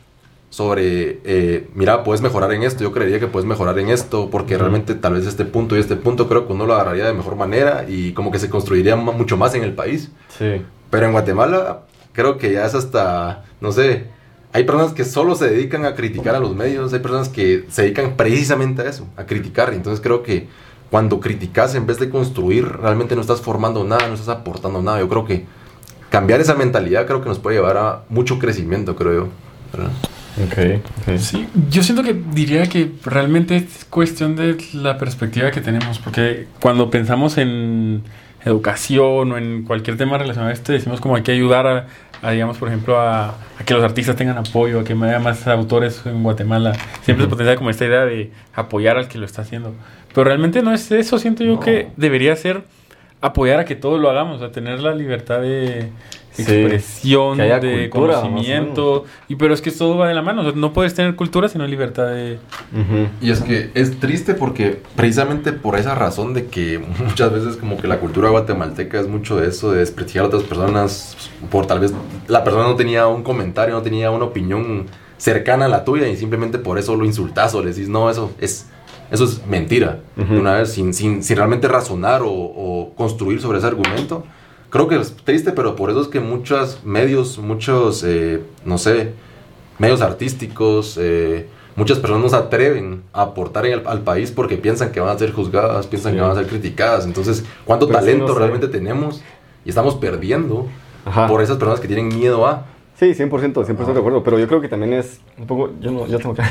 [0.50, 4.58] sobre, eh, mira, puedes mejorar en esto, yo creería que puedes mejorar en esto, porque
[4.58, 7.36] realmente tal vez este punto y este punto creo que uno lo agarraría de mejor
[7.36, 10.12] manera y como que se construiría mucho más en el país.
[10.38, 10.62] Sí.
[10.90, 11.82] Pero en Guatemala
[12.20, 14.08] creo que ya es hasta, no sé,
[14.52, 17.84] hay personas que solo se dedican a criticar a los medios, hay personas que se
[17.84, 19.74] dedican precisamente a eso, a criticar.
[19.74, 20.48] Entonces creo que
[20.90, 25.00] cuando criticas en vez de construir, realmente no estás formando nada, no estás aportando nada.
[25.00, 25.46] Yo creo que
[26.10, 29.28] cambiar esa mentalidad creo que nos puede llevar a mucho crecimiento, creo yo.
[30.52, 30.82] Okay,
[31.20, 36.48] Sí, yo siento que diría que realmente es cuestión de la perspectiva que tenemos, porque
[36.60, 38.04] cuando pensamos en
[38.46, 41.88] educación o en cualquier tema relacionado a esto, decimos como hay que ayudar a,
[42.24, 46.24] digamos, por ejemplo, a, que los artistas tengan apoyo, a que haya más autores en
[46.24, 46.74] Guatemala.
[47.04, 49.74] Siempre se potencia como esta idea de apoyar al que lo está haciendo.
[50.14, 52.64] Pero realmente no es eso, siento yo que debería ser
[53.22, 55.90] apoyar a que todos lo hagamos, a tener la libertad de
[56.38, 59.06] expresión, de conocimiento.
[59.28, 60.52] Y pero es que todo va de la mano.
[60.52, 62.40] no puedes tener cultura si no hay libertad de.
[63.22, 67.78] Y es que es triste porque precisamente por esa razón de que muchas veces como
[67.78, 71.80] que la cultura guatemalteca es mucho de eso, de desprestigiar a otras personas por tal
[71.80, 71.94] vez
[72.28, 74.86] la persona no tenía un comentario, no tenía una opinión
[75.18, 78.32] cercana a la tuya y simplemente por eso lo insultas o le decís, no, eso
[78.40, 78.68] es
[79.12, 80.00] eso es mentira.
[80.18, 84.24] Una vez, sin, sin, sin, realmente razonar o, construir sobre ese argumento.
[84.70, 89.14] Creo que es triste, pero por eso es que muchos medios, muchos, eh, no sé,
[89.80, 95.00] medios artísticos, eh, muchas personas no se atreven a aportar al país porque piensan que
[95.00, 97.06] van a ser juzgadas, piensan que van a ser criticadas.
[97.06, 99.24] Entonces, ¿cuánto talento realmente tenemos?
[99.66, 100.68] Y estamos perdiendo
[101.28, 102.66] por esas personas que tienen miedo a...
[102.96, 106.06] Sí, 100%, 100% de acuerdo, pero yo creo que también es un poco, yo no,
[106.06, 106.44] yo tengo que,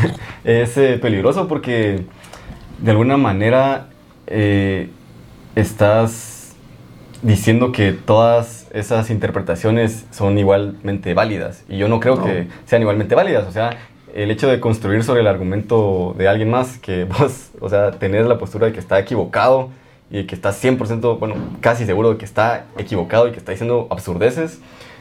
[0.62, 2.04] es eh, peligroso porque
[2.78, 3.88] de alguna manera
[4.26, 4.88] eh,
[5.54, 6.37] estás
[7.22, 11.64] diciendo que todas esas interpretaciones son igualmente válidas.
[11.68, 13.46] Y yo no creo que sean igualmente válidas.
[13.46, 13.78] O sea,
[14.14, 18.26] el hecho de construir sobre el argumento de alguien más, que vos, o sea, tenés
[18.26, 19.70] la postura de que está equivocado
[20.10, 23.86] y que está 100%, bueno, casi seguro de que está equivocado y que está diciendo
[23.90, 24.60] absurdeces.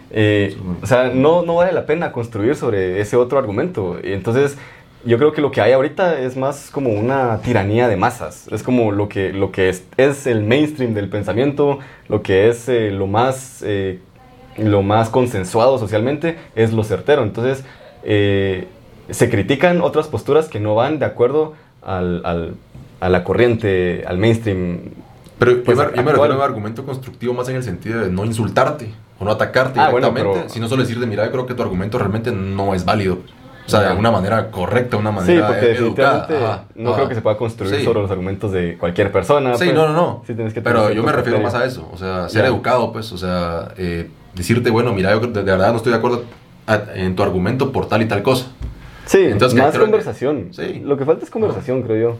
[0.09, 3.97] Eh, o sea, no, no vale la pena construir sobre ese otro argumento.
[4.03, 4.57] Entonces,
[5.05, 8.47] yo creo que lo que hay ahorita es más como una tiranía de masas.
[8.51, 11.79] Es como lo que, lo que es, es el mainstream del pensamiento,
[12.09, 13.99] lo que es eh, lo, más, eh,
[14.57, 17.23] lo más consensuado socialmente, es lo certero.
[17.23, 17.63] Entonces,
[18.03, 18.67] eh,
[19.09, 22.55] se critican otras posturas que no van de acuerdo al, al,
[22.99, 24.79] a la corriente, al mainstream.
[25.39, 28.25] Pero yo, pues, me, refiero a un argumento constructivo más en el sentido de no
[28.25, 28.89] insultarte
[29.19, 32.31] o no atacarte ah, directamente, sino solo decir de mira, creo que tu argumento realmente
[32.31, 33.19] no es válido.
[33.67, 36.35] O sea, de una manera correcta, una manera Sí, porque definitivamente
[36.75, 39.55] no creo que se pueda construir sobre los argumentos de cualquier persona.
[39.55, 39.75] Sí, pues.
[39.75, 40.23] no, no, no.
[40.63, 41.89] Pero yo me refiero más a eso.
[41.93, 43.11] O sea, ser educado, pues.
[43.11, 46.23] O sea, eh, decirte, bueno, mira, yo de verdad no estoy de acuerdo
[46.95, 48.47] en tu argumento por tal y tal cosa.
[49.05, 50.49] Sí, Entonces, más conversación.
[50.51, 50.81] sí.
[50.83, 52.17] Lo que falta es conversación, creo yo.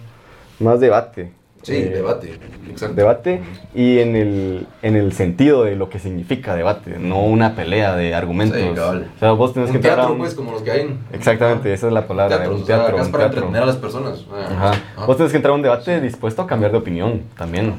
[0.59, 1.31] Más debate.
[1.63, 2.39] Sí, eh, debate,
[2.69, 2.95] exacto.
[2.95, 3.41] Debate
[3.75, 8.15] y en el, en el sentido de lo que significa debate, no una pelea de
[8.15, 8.57] argumentos.
[8.57, 10.97] Sí, O sea, vos tenés un que teatro, pues, como los que hay.
[11.11, 12.37] Exactamente, esa es la palabra.
[12.37, 14.25] Teatro, un teatro, es para entretener a las personas.
[14.31, 14.73] Ajá.
[15.05, 17.73] Vos tenés que entrar a un debate dispuesto a cambiar de opinión también.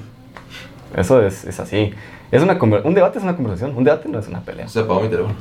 [0.97, 1.93] Eso es, es así.
[2.31, 4.69] Es una un debate es una conversación, un debate no es una pelea.
[4.69, 5.35] Se apagó mi teléfono.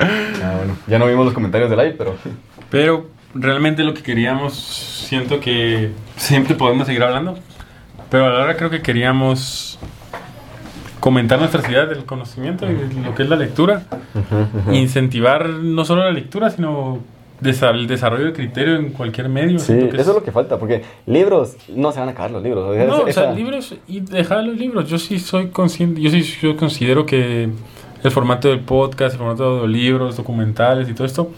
[0.00, 0.76] ah, bueno.
[0.86, 2.14] Ya no vimos los comentarios del live, pero...
[2.70, 7.38] Pero realmente lo que queríamos, siento que siempre podemos seguir hablando,
[8.10, 9.78] pero ahora creo que queríamos
[11.00, 13.82] comentar nuestra ciudad del conocimiento y lo que es la lectura,
[14.70, 17.00] incentivar no solo la lectura, sino
[17.44, 19.58] el desarrollo de criterio en cualquier medio.
[19.58, 22.76] Sí, eso es lo que falta, porque libros, no se van a acabar los libros.
[22.86, 24.88] no, o sea, libros y dejar los libros.
[24.88, 27.48] Yo sí soy consciente, yo sí yo considero que
[28.02, 31.30] el formato del podcast, el formato de libros, documentales y todo esto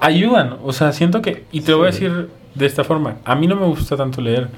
[0.00, 0.56] ayudan.
[0.64, 3.56] O sea, siento que, y te voy a decir de esta forma, a mí no
[3.56, 4.48] me gusta tanto leer,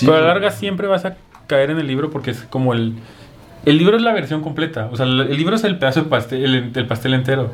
[0.00, 1.16] pero a la larga siempre vas a
[1.46, 2.94] caer en el libro porque es como el...
[3.66, 6.72] El libro es la versión completa, o sea, el libro es el pedazo del pastel,
[6.74, 7.50] el, pastel entero.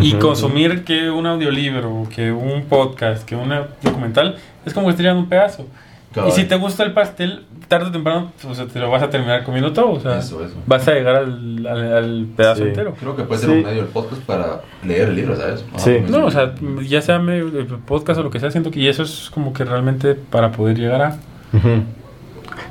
[0.00, 3.52] y consumir que un audiolibro, que un podcast, que un
[3.82, 5.66] documental, es como que un pedazo.
[6.26, 8.32] Y si te gusta el pastel, tarde o temprano
[8.72, 9.92] te lo vas a terminar comiendo todo.
[9.92, 10.20] O sea,
[10.66, 12.94] vas a llegar al, al, pedazo entero.
[12.98, 15.64] Creo que puede ser un medio el podcast para leer el libro, ¿sabes?
[15.76, 15.98] Sí.
[16.08, 16.54] No, o sea,
[16.86, 19.52] ya sea medio el podcast o lo que sea, siento que y eso es como
[19.52, 21.18] que realmente para poder llegar a.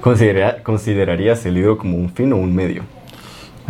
[0.02, 2.84] ¿Considerarías el libro como un fin o un medio?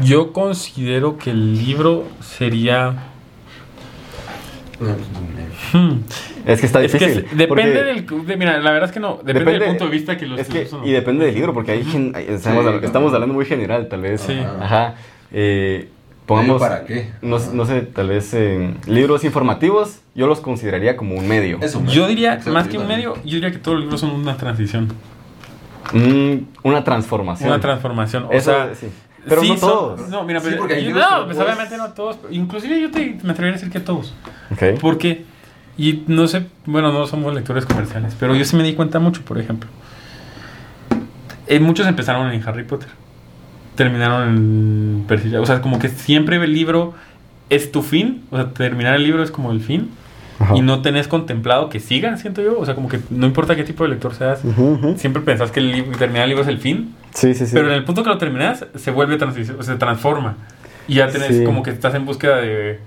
[0.03, 3.14] Yo considero que el libro sería
[4.79, 5.99] Hmm.
[6.45, 7.25] Es que está difícil.
[7.33, 8.05] depende del.
[8.37, 9.19] mira, la verdad es que no.
[9.23, 10.39] Depende, del punto de vista que los.
[10.39, 12.13] Es que, y depende del libro, porque hay.
[12.27, 14.21] estamos, hablando muy general, tal vez.
[14.21, 14.37] Sí.
[14.39, 14.95] Ajá.
[15.31, 15.89] Eh,
[16.25, 16.61] pongamos.
[16.61, 17.11] ¿Para qué?
[17.21, 18.33] No, no sé, tal vez.
[18.33, 21.59] Eh, libros informativos, yo los consideraría como un medio.
[21.87, 24.89] yo diría, más que un medio, yo diría que todos los libros son una transición.
[25.93, 27.49] Mm, una transformación.
[27.49, 28.27] Una transformación.
[28.31, 28.87] O sea, sí.
[29.27, 30.09] Pero no todos.
[30.09, 32.17] no, mira, pero, no, pues obviamente no todos.
[32.29, 34.13] Inclusive yo te, me atrevería a decir que todos.
[34.51, 34.75] Okay.
[34.79, 35.25] Porque,
[35.77, 39.23] y no sé, bueno, no somos lectores comerciales, pero yo sí me di cuenta mucho,
[39.23, 39.69] por ejemplo.
[41.47, 42.89] Eh, muchos empezaron en Harry Potter.
[43.75, 46.93] Terminaron en Percy O sea, como que siempre el libro
[47.49, 48.23] es tu fin.
[48.31, 49.91] O sea, terminar el libro es como el fin
[50.53, 52.59] y no tenés contemplado que sigan, siento yo.
[52.59, 54.41] O sea, como que no importa qué tipo de lector seas,
[54.97, 56.93] siempre pensás que el terminar el libro es el fin.
[57.13, 57.51] Sí, sí, sí.
[57.53, 59.17] Pero en el punto que lo terminas, se vuelve,
[59.61, 60.35] se transforma.
[60.87, 62.79] Y ya tenés como que estás en búsqueda de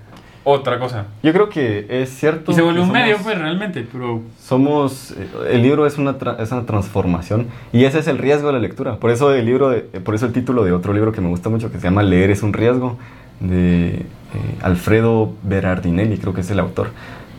[0.44, 1.06] otra cosa.
[1.22, 2.52] Yo creo que es cierto.
[2.52, 4.22] Y se vuelve un medio, pues, realmente, pero...
[4.40, 5.10] Somos...
[5.10, 8.58] Eh, el libro es una, es una transformación y ese es el riesgo de la
[8.58, 8.96] lectura.
[8.96, 9.74] Por eso el libro,
[10.04, 12.30] por eso el título de otro libro que me gusta mucho, que se llama Leer
[12.30, 12.96] es un riesgo,
[13.40, 14.04] de eh,
[14.62, 16.90] Alfredo Berardinelli, creo que es el autor.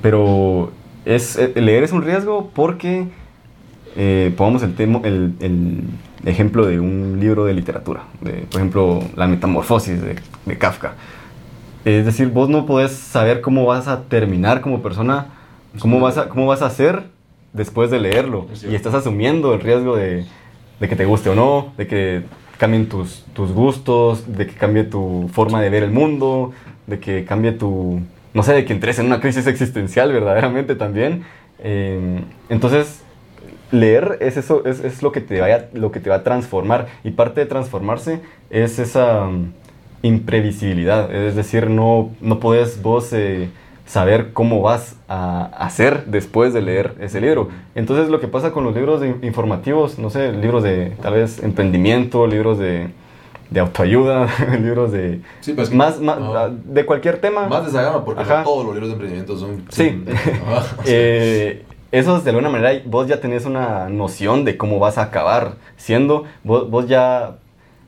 [0.01, 0.71] Pero
[1.05, 3.07] es, eh, leer es un riesgo porque,
[3.95, 5.83] eh, pongamos el, tema, el, el,
[6.25, 10.93] ejemplo de un libro de literatura, de, por ejemplo, La Metamorfosis de, de, Kafka.
[11.85, 15.27] Es decir, vos no podés saber cómo vas a terminar como persona,
[15.79, 17.03] cómo vas a, cómo vas a ser
[17.53, 18.47] después de leerlo.
[18.69, 20.25] Y estás asumiendo el riesgo de,
[20.79, 22.23] de que te guste o no, de que
[22.57, 26.51] cambien tus, tus gustos, de que cambie tu forma de ver el mundo,
[26.85, 28.01] de que cambie tu,
[28.33, 31.25] no sé, de que entres en una crisis existencial verdaderamente también.
[31.59, 33.01] Eh, entonces,
[33.71, 36.87] leer es eso, es, es, lo, que te vaya, lo que te va a transformar.
[37.03, 39.51] Y parte de transformarse es esa um,
[40.01, 41.13] imprevisibilidad.
[41.13, 43.13] Es decir, no, no puedes vos...
[43.13, 43.49] Eh,
[43.89, 47.49] saber cómo vas a hacer después de leer ese libro.
[47.73, 52.27] Entonces lo que pasa con los libros informativos, no sé, libros de tal vez emprendimiento,
[52.27, 52.89] libros de,
[53.49, 54.27] de autoayuda,
[54.61, 56.17] libros de sí, pues más, más
[56.63, 57.47] de cualquier tema.
[57.47, 59.65] Más de esa gama, porque no todos los libros de emprendimiento son...
[59.69, 60.03] Sí.
[60.85, 65.55] eh, esos de alguna manera vos ya tenés una noción de cómo vas a acabar
[65.75, 67.37] siendo, vos, vos ya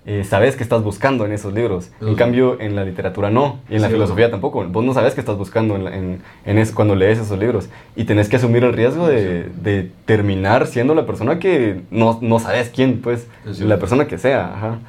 [0.08, 1.92] eh, sabes que estás buscando en esos libros.
[2.02, 4.66] En cambio, en la literatura no, y en la filosofía tampoco.
[4.66, 7.70] Vos no sabes qué estás buscando en, en, cuando lees esos libros.
[7.96, 12.40] Y tenés que asumir el riesgo de, de terminar siendo la persona que no, no
[12.40, 13.28] sabes quién, pues,
[13.60, 14.80] la persona que sea.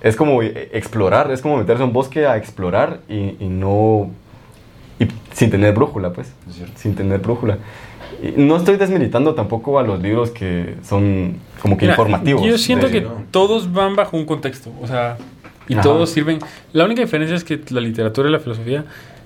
[0.00, 4.10] Es como eh, explorar, es como meterse en un bosque a explorar y, y no...
[5.00, 6.32] Y sin tener brújula, pues.
[6.76, 7.58] Sin tener brújula.
[8.36, 12.42] No estoy desmilitando tampoco a los libros que son como que informativos.
[12.44, 15.16] Yo siento que todos van bajo un contexto, o sea,
[15.68, 16.40] y todos sirven.
[16.72, 18.84] La única diferencia es que la literatura y la filosofía,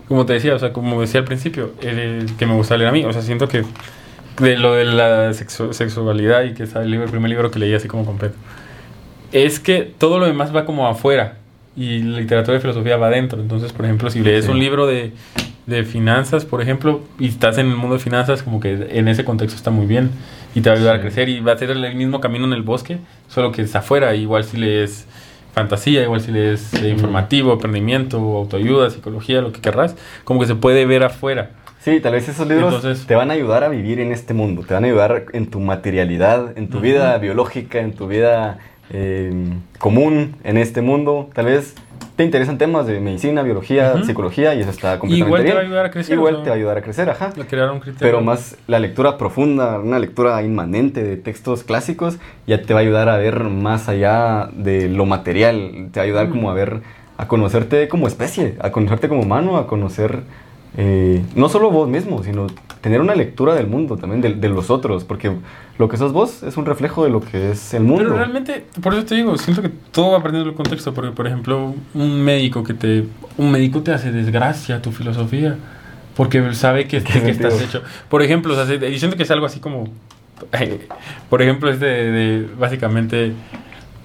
[0.08, 3.04] como te decía, o sea, como decía al principio, que me gusta leer a mí,
[3.04, 3.64] o sea, siento que
[4.38, 7.74] de lo de la sexualidad y que es el, libro, el primer libro que leí
[7.74, 8.34] así como completo,
[9.32, 11.38] es que todo lo demás va como afuera
[11.76, 13.40] y la literatura y filosofía va adentro.
[13.40, 15.12] Entonces, por ejemplo, si lees un libro de
[15.66, 19.24] de finanzas, por ejemplo, y estás en el mundo de finanzas, como que en ese
[19.24, 20.10] contexto está muy bien
[20.54, 22.52] y te va a ayudar a crecer y va a ser el mismo camino en
[22.52, 25.06] el bosque, solo que es afuera, igual si lees
[25.54, 30.54] fantasía, igual si lees eh, informativo, aprendimiento, autoayuda, psicología, lo que querrás, como que se
[30.54, 31.50] puede ver afuera.
[31.80, 34.72] Sí, tal vez esos libros te van a ayudar a vivir en este mundo, te
[34.72, 38.58] van a ayudar en tu materialidad, en tu vida biológica, en tu vida
[38.90, 39.32] eh,
[39.78, 41.30] común en este mundo.
[41.34, 41.74] Tal vez
[42.16, 45.62] te interesan temas de medicina, biología, psicología y eso está completamente Igual te va a
[45.62, 46.14] ayudar a crecer.
[46.14, 47.32] Igual te va a ayudar a crecer, ajá.
[47.36, 47.98] A un criterio.
[48.00, 52.82] Pero más la lectura profunda, una lectura inmanente de textos clásicos, ya te va a
[52.82, 55.88] ayudar a ver más allá de lo material.
[55.90, 56.82] Te va a ayudar como a ver,
[57.16, 60.20] a conocerte como especie, a conocerte como humano, a conocer
[60.76, 62.46] eh, no solo vos mismo, sino
[62.82, 65.32] tener una lectura del mundo también, de, los otros, porque
[65.78, 68.02] lo que sos vos es un reflejo de lo que es el mundo.
[68.02, 71.26] Pero realmente, por eso te digo, siento que todo va aprendiendo el contexto, porque por
[71.26, 73.04] ejemplo, un médico que te,
[73.38, 75.56] un médico te hace desgracia tu filosofía,
[76.16, 77.82] porque sabe que, que estás hecho.
[78.08, 79.88] Por ejemplo, o sea, siento que es algo así como,
[81.30, 83.32] por ejemplo, es de, básicamente...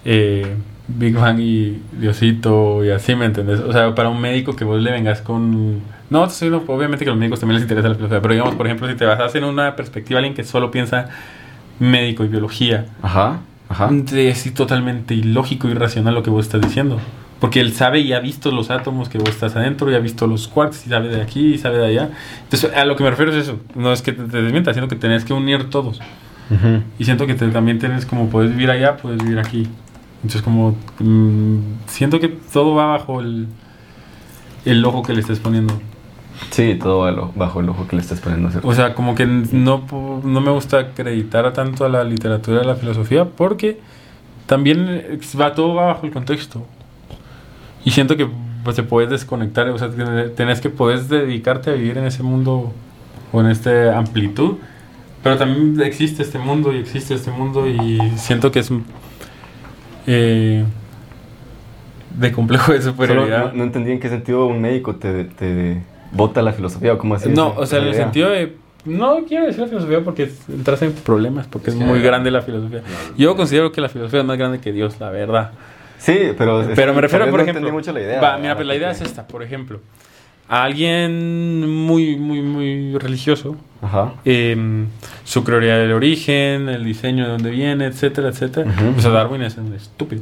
[0.05, 0.55] Eh,
[0.87, 3.59] Big Bang y Diosito y así, ¿me entendés?
[3.59, 5.81] O sea, para un médico que vos le vengas con...
[6.09, 8.87] No, obviamente que a los médicos también les interesa la filosofía, pero digamos, por ejemplo,
[8.87, 11.09] si te vas a hacer una perspectiva alguien que solo piensa
[11.79, 13.89] médico y biología, ajá, ajá.
[14.15, 16.99] es totalmente ilógico y irracional lo que vos estás diciendo.
[17.39, 20.25] Porque él sabe y ha visto los átomos que vos estás adentro, y ha visto
[20.25, 22.09] los quarks, y sabe de aquí, y sabe de allá.
[22.43, 23.59] Entonces, a lo que me refiero es eso.
[23.75, 25.99] No es que te, desmientas, sino que tenés que unir todos.
[26.97, 29.67] Y siento que también tienes como, puedes vivir allá, puedes vivir aquí.
[30.23, 33.47] Entonces como mm, siento que todo va bajo el,
[34.65, 35.79] el ojo que le estés poniendo.
[36.51, 38.49] Sí, todo bajo el ojo que le estés poniendo.
[38.63, 39.83] O sea, como que no,
[40.23, 43.79] no me gusta acreditar tanto a la literatura y a la filosofía porque
[44.45, 46.65] también va todo va bajo el contexto.
[47.85, 48.27] Y siento que
[48.63, 49.89] pues, te puedes desconectar, o sea,
[50.35, 52.73] tenés que puedes dedicarte a vivir en ese mundo
[53.31, 54.55] o en esta amplitud,
[55.23, 58.71] pero también existe este mundo y existe este mundo y siento que es
[60.05, 60.65] eh,
[62.17, 63.53] de complejo de superioridad.
[63.53, 67.29] No, entendí en qué sentido un médico te, te bota la filosofía o cómo así.
[67.29, 68.55] No, o sea, en el sentido de.
[68.85, 72.83] No quiero decir la filosofía porque entras en problemas, porque es, muy grande la filosofía.
[73.17, 75.51] Yo considero que la filosofía es más grande que Dios, la verdad.
[75.99, 76.65] Sí, pero.
[76.73, 77.71] Pero me refiero, por ejemplo.
[77.71, 79.79] Mucho la idea, mira, pues la idea es esta, por ejemplo.
[80.49, 84.13] A alguien muy, muy, muy religioso, Ajá.
[84.23, 84.87] Em,
[85.25, 88.73] su prioridad del origen, el diseño de dónde viene, etcétera, etcétera.
[88.97, 90.21] O sea, Darwin es un estúpido.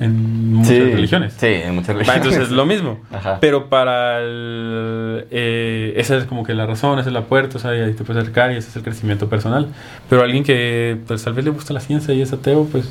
[0.00, 1.34] En muchas religiones.
[1.36, 2.22] Sí, en muchas religiones.
[2.22, 3.00] entonces es lo mismo.
[3.40, 7.60] Pero para el, eh, esa es como que la razón, esa es la puerta, o
[7.60, 9.68] sea, ahí te puedes acercar y ese es el crecimiento personal.
[10.08, 12.88] Pero alguien que pues tal vez le gusta la ciencia y es ateo, pues...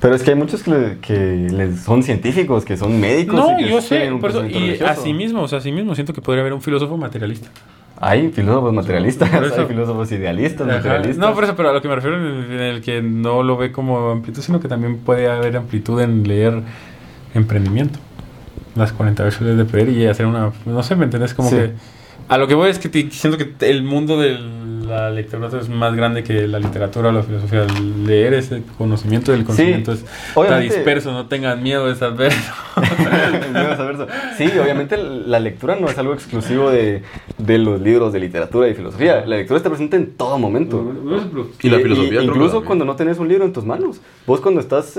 [0.00, 3.36] Pero es que hay muchos que, que son científicos, que son médicos.
[3.36, 4.10] No, yo sé,
[4.50, 7.48] y así mismo, o sea, así mismo siento que podría haber un filósofo materialista.
[8.06, 11.16] Hay filósofos materialistas, hay filósofos idealistas, materialistas.
[11.16, 13.72] No, por eso, pero a lo que me refiero en el, que no lo ve
[13.72, 16.60] como amplitud, sino que también puede haber amplitud en leer
[17.34, 17.98] emprendimiento.
[18.74, 20.52] Las 48 leyes de poder y hacer una...
[20.66, 21.32] No sé, ¿me entiendes?
[21.32, 21.72] Como que...
[22.28, 25.94] A lo que voy es que siento que el mundo del la literatura es más
[25.94, 27.66] grande que la literatura o la filosofía.
[28.04, 30.04] Leer ese conocimiento del conocimiento sí,
[30.36, 32.32] está disperso, no tengan miedo de saber.
[34.36, 37.02] sí, obviamente la lectura no es algo exclusivo de,
[37.38, 39.24] de, los libros de literatura y filosofía.
[39.26, 40.92] La lectura está presente en todo momento.
[41.62, 42.22] Y, la filosofía.
[42.22, 44.00] incluso cuando no tenés un libro en tus manos.
[44.26, 44.98] Vos cuando estás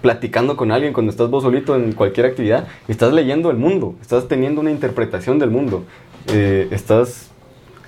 [0.00, 4.28] platicando con alguien, cuando estás vos solito en cualquier actividad, estás leyendo el mundo, estás
[4.28, 5.84] teniendo una interpretación del mundo,
[6.28, 7.31] eh, estás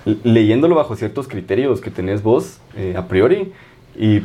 [0.05, 3.51] leyéndolo bajo ciertos criterios que tenés vos eh, a priori
[3.97, 4.21] y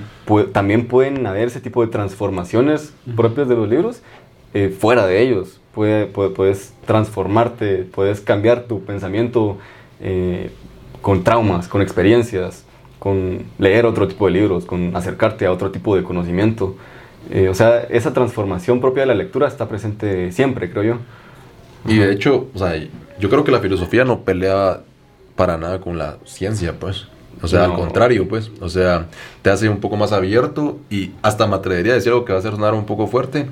[0.52, 4.02] también pueden haber ese tipo de transformaciones propias de los libros
[4.52, 5.60] eh, fuera de ellos.
[5.72, 9.58] puedes transformarte, puedes cambiar tu pensamiento
[10.00, 10.50] eh,
[11.00, 12.64] con traumas, con experiencias,
[12.98, 16.76] con leer otro tipo de libros, con acercarte a otro tipo de conocimiento.
[17.48, 20.96] o sea, esa transformación propia de la lectura está presente siempre, creo yo.
[21.86, 22.74] Y de hecho, o sea,
[23.18, 24.82] yo creo que la filosofía no pelea
[25.40, 27.06] para nada con la ciencia, pues.
[27.40, 28.50] O sea, al contrario, pues.
[28.60, 29.06] O sea,
[29.40, 32.40] te hace un poco más abierto y hasta me atrevería a decir algo que va
[32.40, 33.46] a ser sonar un poco fuerte.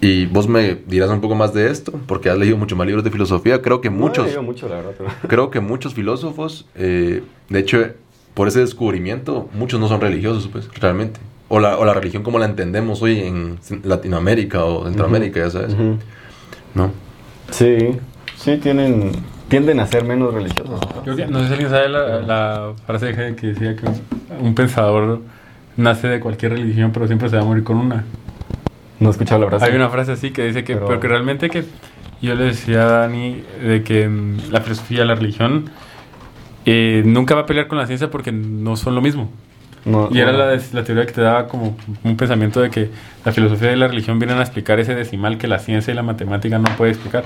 [0.00, 3.04] Y vos me dirás un poco más de esto, porque has leído mucho más libros
[3.04, 3.60] de filosofía.
[3.60, 4.34] Creo que muchos.
[4.42, 4.94] mucho, la verdad,
[5.28, 7.88] Creo que muchos filósofos, eh, de hecho,
[8.32, 11.20] por ese descubrimiento, muchos no son religiosos, pues, realmente.
[11.50, 15.76] O la, o la religión como la entendemos hoy en Latinoamérica o Centroamérica, ya sabes.
[16.74, 16.92] ¿No?
[17.50, 17.90] Sí,
[18.38, 19.12] sí, tienen
[19.52, 20.80] tienden a ser menos religiosos.
[21.04, 23.86] no sé si alguien sabe la, frase que decía que
[24.40, 25.20] un pensador
[25.76, 28.02] nace de cualquier religión, pero siempre se va a morir con una.
[28.98, 29.66] No he escuchado la frase.
[29.66, 31.64] Hay una frase así que dice que, pero, que realmente que
[32.22, 35.68] yo le decía a Dani de que mm, la filosofía, la religión,
[36.64, 39.30] eh, nunca va a pelear con la ciencia porque no son lo mismo.
[40.12, 42.88] y era la, la, teoría que te daba como un pensamiento de que
[43.22, 46.02] la filosofía y la religión vienen a explicar ese decimal que la ciencia y la
[46.02, 47.24] matemática no puede explicar.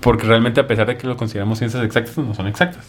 [0.00, 2.84] Porque realmente a pesar de que lo consideramos ciencias exactas, no son exactas.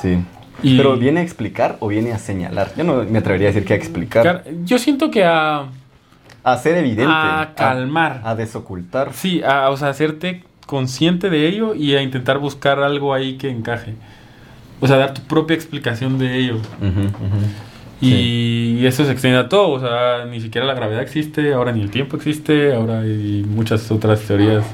[0.00, 0.18] Sí.
[0.62, 2.72] Pero ¿viene a explicar o viene a señalar?
[2.76, 4.44] Yo no me atrevería a decir que a explicar.
[4.64, 5.66] Yo siento que a...
[6.44, 7.12] A ser evidente.
[7.12, 8.20] A calmar.
[8.24, 9.12] A, desocultar.
[9.12, 13.48] Sí, a, o sea, hacerte consciente de ello y a intentar buscar algo ahí que
[13.48, 13.94] encaje.
[14.80, 16.56] O sea, dar tu propia explicación de ello.
[18.00, 21.82] Y eso se extiende a todo, o sea, ni siquiera la gravedad existe, ahora ni
[21.82, 24.64] el tiempo existe, ahora hay muchas otras teorías.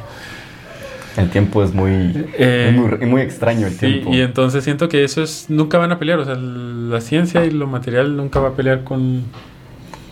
[1.18, 4.14] El tiempo es muy, eh, muy, extraño el tiempo.
[4.14, 7.50] Y entonces siento que eso es, nunca van a pelear, o sea, la ciencia y
[7.50, 9.24] lo material nunca va a pelear con...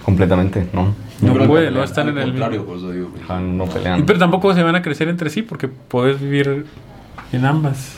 [0.05, 0.95] Completamente, ¿no?
[1.21, 3.11] No, puede, no están en el contrario, por eso digo.
[3.41, 4.05] no pelean.
[4.05, 6.67] Pero tampoco se van a crecer entre sí porque puedes vivir
[7.33, 7.97] en ambas.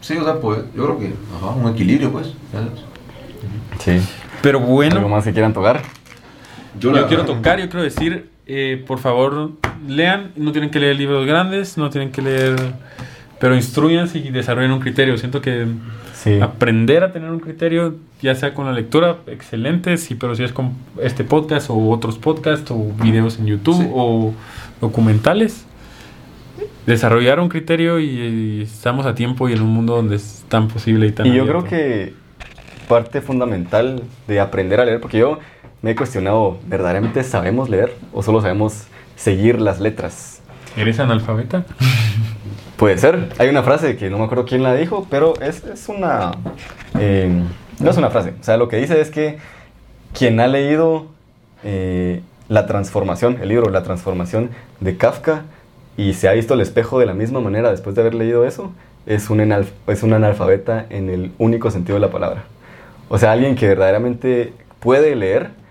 [0.00, 1.12] Sí, o sea, pues, yo creo que
[1.60, 2.34] un equilibrio, pues.
[3.78, 4.00] Sí.
[4.42, 4.96] Pero bueno.
[4.96, 5.82] ¿Algo más que quieran tocar?
[6.80, 9.52] Yo, yo quiero tocar, yo quiero decir eh, por favor,
[9.86, 10.32] lean.
[10.36, 12.56] No tienen que leer libros grandes, no tienen que leer.
[13.38, 15.18] Pero instruyanse y desarrollen un criterio.
[15.18, 15.66] Siento que
[16.40, 19.96] aprender a tener un criterio, ya sea con la lectura, excelente.
[19.98, 20.72] Sí, pero si es con
[21.02, 24.32] este podcast o otros podcasts o videos en YouTube o
[24.80, 25.66] documentales,
[26.86, 31.06] desarrollar un criterio y, estamos a tiempo y en un mundo donde es tan posible
[31.06, 31.26] y tan.
[31.26, 32.14] Y yo creo que
[32.88, 35.38] parte fundamental de aprender a leer, porque yo
[35.84, 38.84] me he cuestionado, ¿verdaderamente sabemos leer o solo sabemos
[39.16, 40.40] seguir las letras?
[40.78, 41.66] ¿Eres analfabeta?
[42.78, 43.28] Puede ser.
[43.36, 46.32] Hay una frase que no me acuerdo quién la dijo, pero es, es una...
[46.98, 47.30] Eh,
[47.80, 48.32] no es una frase.
[48.40, 49.36] O sea, lo que dice es que
[50.18, 51.08] quien ha leído
[51.64, 55.42] eh, La transformación, el libro La transformación de Kafka,
[55.98, 58.72] y se ha visto el espejo de la misma manera después de haber leído eso,
[59.04, 62.44] es un, es un analfabeta en el único sentido de la palabra.
[63.10, 65.62] O sea, alguien que verdaderamente puede leer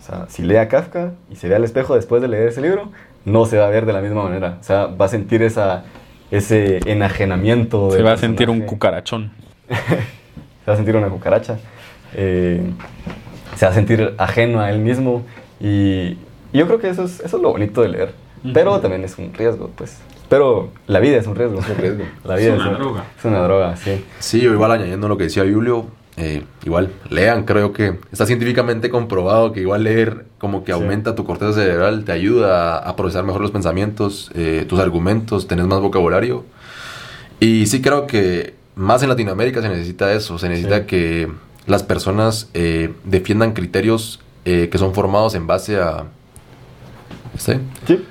[0.00, 2.62] o sea, si lee a Kafka y se ve al espejo después de leer ese
[2.62, 2.90] libro,
[3.26, 4.56] no se va a ver de la misma manera.
[4.60, 5.84] O sea, va a sentir esa,
[6.30, 7.90] ese enajenamiento.
[7.90, 9.30] Se va a sentir un cucarachón.
[9.68, 11.58] se va a sentir una cucaracha.
[12.14, 12.62] Eh,
[13.56, 15.22] se va a sentir ajeno a él mismo.
[15.60, 16.16] Y,
[16.52, 18.14] yo creo que eso es, eso es lo bonito de leer.
[18.54, 19.98] Pero también es un riesgo, pues.
[20.30, 21.60] Pero la vida es un riesgo.
[21.60, 22.04] Es un riesgo.
[22.24, 23.04] La vida es una droga.
[23.18, 24.04] Es una droga, sí.
[24.18, 25.86] Sí, yo igual añadiendo lo que decía Julio,
[26.22, 31.24] eh, igual, lean, creo que está científicamente comprobado que igual leer como que aumenta tu
[31.24, 36.44] corteza cerebral, te ayuda a, procesar mejor los pensamientos, eh, tus argumentos, tenés más vocabulario.
[37.40, 41.32] Y sí creo que más en Latinoamérica se necesita eso, se necesita que
[41.66, 46.06] las personas eh, defiendan criterios que son formados en base a...
[47.36, 47.52] ¿sí?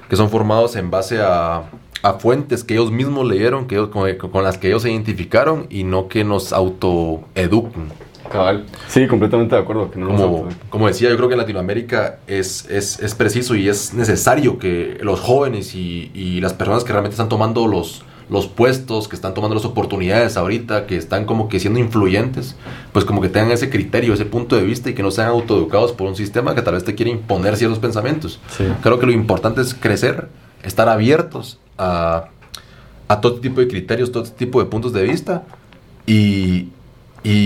[0.07, 1.63] Que son formados en base a
[2.01, 6.07] a fuentes que ellos mismos leyeron, que con, las que ellos se identificaron y no
[6.07, 8.09] que nos autoeduquen.
[8.31, 8.65] Cabal.
[8.87, 9.89] Sí, completamente de acuerdo.
[10.69, 15.19] como, decía, yo creo que en Latinoamérica es, es, preciso y es necesario que los
[15.19, 19.65] jóvenes y, las personas que realmente están tomando los, los puestos, que están tomando las
[19.65, 22.55] oportunidades ahorita, que están como que siendo influyentes,
[22.93, 25.91] pues como que tengan ese criterio, ese punto de vista y que no sean autoeducados
[25.91, 28.39] por un sistema que tal vez te quiere imponer ciertos pensamientos.
[28.83, 30.29] Creo que lo importante es crecer,
[30.61, 35.43] estar abiertos a, todo tipo de criterios, todo tipo de puntos de vista
[36.05, 36.69] y,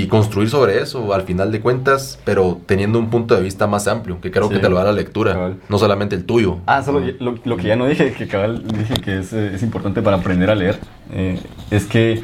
[0.09, 4.21] construir sobre eso al final de cuentas, pero teniendo un punto de vista más amplio,
[4.21, 6.59] que creo que te lo da la lectura, no solamente el tuyo.
[6.67, 10.17] Ah, solo lo, que ya no dije, que cabal dije que es, es importante para
[10.17, 10.79] aprender a leer,
[11.11, 11.39] eh,
[11.71, 12.21] es que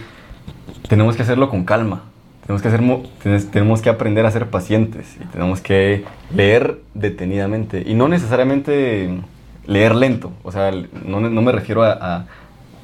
[0.87, 2.03] tenemos que hacerlo con calma.
[2.49, 6.03] Tenemos que, hacer, tenemos que aprender a ser pacientes y tenemos que
[6.33, 7.83] leer detenidamente.
[7.85, 9.19] Y no necesariamente
[9.69, 10.31] leer lento.
[10.43, 10.71] O sea,
[11.05, 12.25] no, no me refiero a,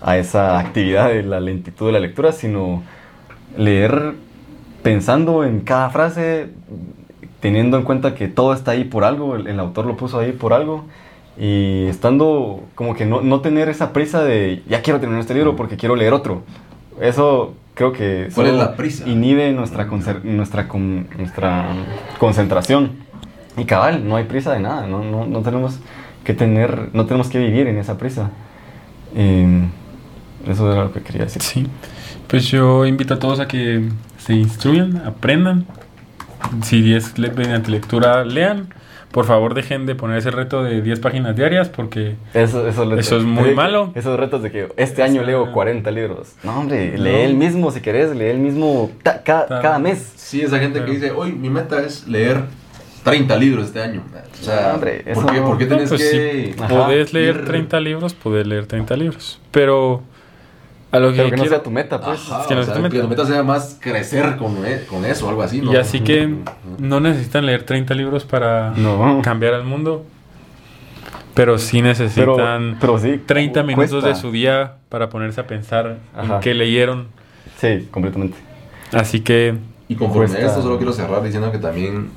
[0.02, 2.84] a, esa actividad de la lentitud de la lectura, sino
[3.58, 4.14] leer
[4.84, 6.50] pensando en cada frase,
[7.40, 10.54] teniendo en cuenta que todo está ahí por algo, el, autor lo puso ahí por
[10.54, 10.86] algo,
[11.40, 15.56] y estando como que no, no, tener esa prisa de ya quiero terminar este libro
[15.56, 16.44] porque quiero leer otro.
[17.02, 19.10] Eso creo que ¿Cuál es la prisa?
[19.10, 20.70] inhibe nuestra, nuestra,
[21.18, 21.66] nuestra
[22.20, 23.04] concentración.
[23.58, 25.80] Y cabal, no hay prisa de nada, no, no, no tenemos
[26.26, 28.32] que tener, no tenemos que vivir en esa prisa.
[29.16, 29.70] Em,
[30.46, 31.42] eso era lo que quería decir.
[31.42, 31.68] Sí,
[32.28, 35.66] pues yo invito a todos a que se instruyan, aprendan.
[36.64, 38.74] Si es mediante lectura, lean.
[39.12, 43.24] Por favor, dejen de poner ese reto de 10 páginas diarias porque eso, eso, es
[43.24, 43.94] muy malo.
[43.96, 46.34] Esos retos de que este año leo 40 libros.
[46.44, 48.92] No, hombre, lee el mismo si querés, lee el mismo
[49.24, 50.12] cada, mes.
[50.18, 52.42] Sí, esa gente que dice, hoy mi meta es leer
[53.06, 54.02] 30 libros este año.
[54.42, 56.56] O sea, hombre, ¿por, qué, ¿por qué tenés pues que...?
[56.68, 59.40] podés leer 30 libros, podés leer 30 libros.
[59.52, 60.02] Pero...
[60.92, 62.22] A lo que, Pero que no sea tu meta, pues.
[62.48, 62.96] que, no sea tu meta.
[62.96, 65.74] que tu meta sea más crecer con, e, con eso, algo así, ¿no?
[65.74, 66.34] Y así que
[66.80, 68.74] no necesitan leer 30 libros para
[69.22, 70.06] cambiar al mundo.
[71.34, 76.40] Pero sí necesitan pero, sí, 30 minutos de su día para ponerse a pensar en
[76.40, 77.08] qué leyeron.
[77.58, 78.38] Sí, completamente.
[78.94, 79.56] Así que...
[79.90, 82.10] Y conforme a esto, solo quiero cerrar diciendo que también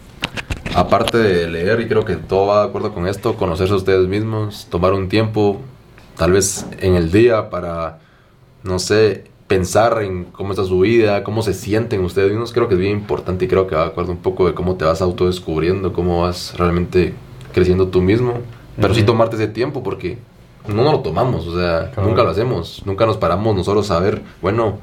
[0.78, 4.06] aparte de leer, y creo que todo va de acuerdo con esto, conocerse a ustedes
[4.08, 5.60] mismos, tomar un tiempo,
[6.16, 7.98] tal vez en el día, para,
[8.62, 12.74] no sé, pensar en cómo está su vida, cómo se sienten ustedes mismos, creo que
[12.74, 15.02] es bien importante y creo que va de acuerdo un poco de cómo te vas
[15.02, 17.14] autodescubriendo, cómo vas realmente
[17.52, 18.34] creciendo tú mismo,
[18.80, 20.18] pero sí tomarte ese tiempo porque
[20.68, 24.22] no nos lo tomamos, o sea, nunca lo hacemos, nunca nos paramos nosotros a ver,
[24.42, 24.78] bueno,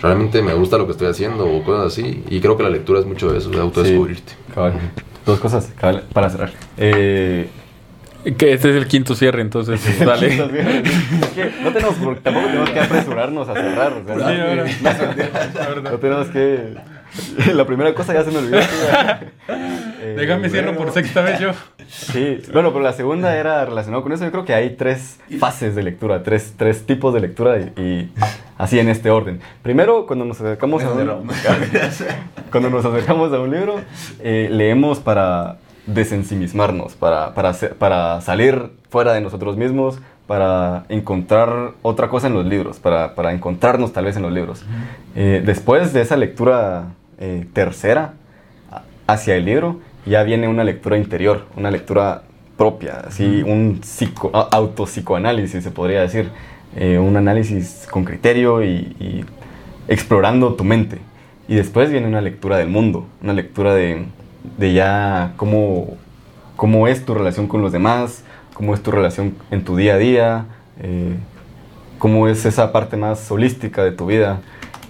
[0.00, 3.00] realmente me gusta lo que estoy haciendo o cosas así, y creo que la lectura
[3.00, 4.32] es mucho de eso, de autodescubrirte.
[5.24, 5.70] Dos cosas
[6.12, 6.50] para cerrar.
[6.76, 7.48] Eh,
[8.24, 10.36] que este es el quinto cierre, entonces dale.
[10.36, 14.02] no tenemos, tampoco tenemos que apresurarnos a cerrar.
[15.82, 16.74] no, tenemos que.
[17.52, 18.60] La primera cosa ya se me olvidó.
[20.16, 21.50] Déjame cierro por sexta vez yo.
[21.92, 24.24] Sí, bueno, pero la segunda era relacionada con eso.
[24.24, 28.10] Yo creo que hay tres fases de lectura, tres, tres tipos de lectura y,
[28.56, 29.40] así en este orden.
[29.62, 31.28] Primero, cuando nos acercamos a un,
[32.50, 33.80] cuando nos acercamos a un libro,
[34.20, 42.08] eh, leemos para desensimismarnos, para, para, para salir fuera de nosotros mismos, para encontrar otra
[42.08, 44.64] cosa en los libros, para, para encontrarnos tal vez en los libros.
[45.14, 48.14] Eh, después de esa lectura eh, tercera
[49.06, 52.22] hacia el libro, ya viene una lectura interior, una lectura
[52.56, 56.30] propia, así, un psico, autopsicoanálisis se podría decir,
[56.76, 59.24] eh, un análisis con criterio y,
[59.88, 60.98] explorando tu mente.
[61.48, 64.04] Y después viene una lectura del mundo, una lectura de,
[64.58, 65.96] de ya cómo,
[66.56, 68.24] cómo es tu relación con los demás,
[68.54, 70.46] cómo es tu relación en tu día a día,
[70.80, 71.16] eh,
[71.98, 74.40] cómo es esa parte más holística de tu vida.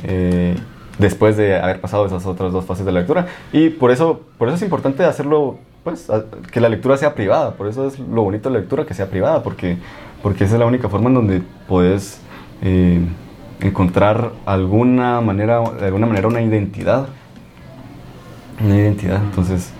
[0.04, 0.56] Eh,
[0.98, 3.26] después de haber pasado esas otras dos fases de la lectura.
[3.52, 6.08] Y por eso, por eso es importante hacerlo, pues,
[6.50, 7.52] que la lectura sea privada.
[7.54, 9.78] Por eso es lo bonito de la lectura, que sea privada, porque,
[10.22, 12.20] porque esa es la única forma en donde puedes
[12.62, 13.00] eh,
[13.60, 17.06] encontrar alguna manera, de alguna manera una identidad.
[18.62, 19.20] Una identidad.
[19.22, 19.72] Entonces,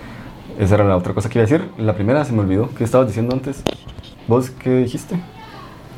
[0.59, 1.69] esa era la otra cosa que iba a decir.
[1.79, 2.71] La primera se me olvidó.
[2.77, 3.63] ¿Qué estabas diciendo antes?
[4.29, 5.17] ¿Vos qué dijiste?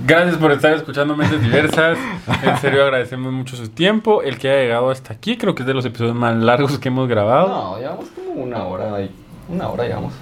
[0.02, 1.98] Gracias por estar escuchando Mentes Diversas.
[2.42, 4.22] En serio agradecemos mucho su tiempo.
[4.22, 6.88] El que haya llegado hasta aquí, creo que es de los episodios más largos que
[6.88, 7.48] hemos grabado.
[7.48, 9.10] No, llevamos como una hora ahí.
[9.48, 10.12] Una hora llevamos.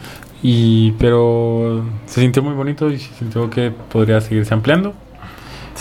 [0.42, 4.94] Y, pero se sintió muy bonito y se sintió que podría seguirse ampliando.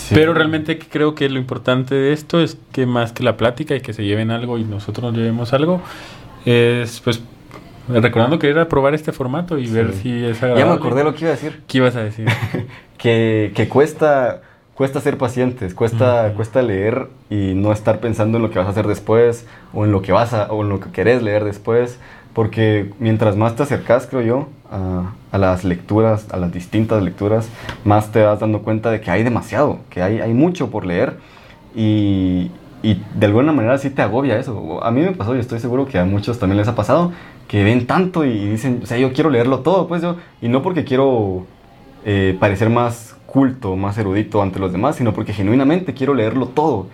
[0.10, 3.82] Pero realmente creo que lo importante de esto es que más que la plática y
[3.82, 5.82] que se lleven algo y nosotros nos llevemos algo,
[6.46, 7.22] es pues
[7.88, 10.60] recordando que era probar este formato y ver si es agradable.
[10.60, 11.62] Ya me acordé lo que iba a decir.
[11.68, 12.28] ¿Qué ibas a decir?
[13.02, 14.42] que, que cuesta
[14.76, 18.72] cuesta ser pacientes, cuesta, cuesta leer y no estar pensando en lo que vas a
[18.72, 22.00] hacer después o en lo que vas a, o en lo que querés leer después,
[22.34, 27.48] porque mientras más te acercas, creo yo, a, a, las lecturas, a las distintas lecturas,
[27.86, 31.18] más te vas dando cuenta de que hay demasiado, que hay, hay mucho por leer
[31.76, 32.50] y,
[32.82, 34.84] y de alguna manera sí te agobia eso.
[34.84, 37.12] A mí me pasó y estoy seguro que a muchos también les ha pasado
[37.48, 40.64] que ven tanto y dicen, o sea, yo quiero leerlo todo, pues yo, y no
[40.64, 41.46] porque quiero
[42.06, 46.88] eh, parecer más culto, más erudito ante los demás, sino porque genuinamente quiero leerlo todo.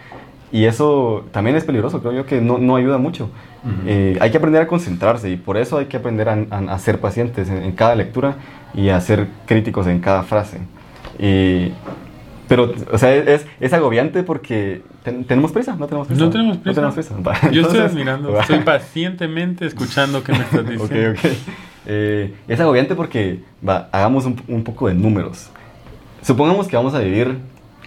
[0.52, 3.30] Y eso también es peligroso, creo yo que no, no ayuda mucho.
[3.86, 7.50] Eh, hay que aprender a concentrarse y por eso hay que aprender a, ser pacientes
[7.50, 8.36] en, cada lectura
[8.74, 10.60] y a ser críticos en cada frase.
[11.20, 11.74] Y
[12.48, 16.24] pero, o sea, es, es agobiante porque tenemos prisa, no tenemos prisa.
[16.24, 16.82] No tenemos prisa.
[16.82, 17.50] No tenemos prisa.
[17.52, 21.12] Yo estoy admirando, estoy pacientemente escuchando qué me estás diciendo.
[21.12, 21.32] ok, ok.
[21.90, 25.50] Eh, es agobiante porque, va, hagamos un, un, poco de números.
[26.22, 27.40] Supongamos que vamos a vivir,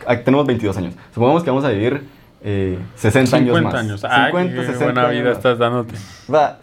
[0.07, 2.05] ah, tenemos 22 años, supongamos que vamos a vivir
[2.42, 3.74] eh, 60 años más.
[3.74, 4.01] años.
[4.01, 5.94] 50, Ay, 60 buena vida estás dándote.
[6.32, 6.59] Va,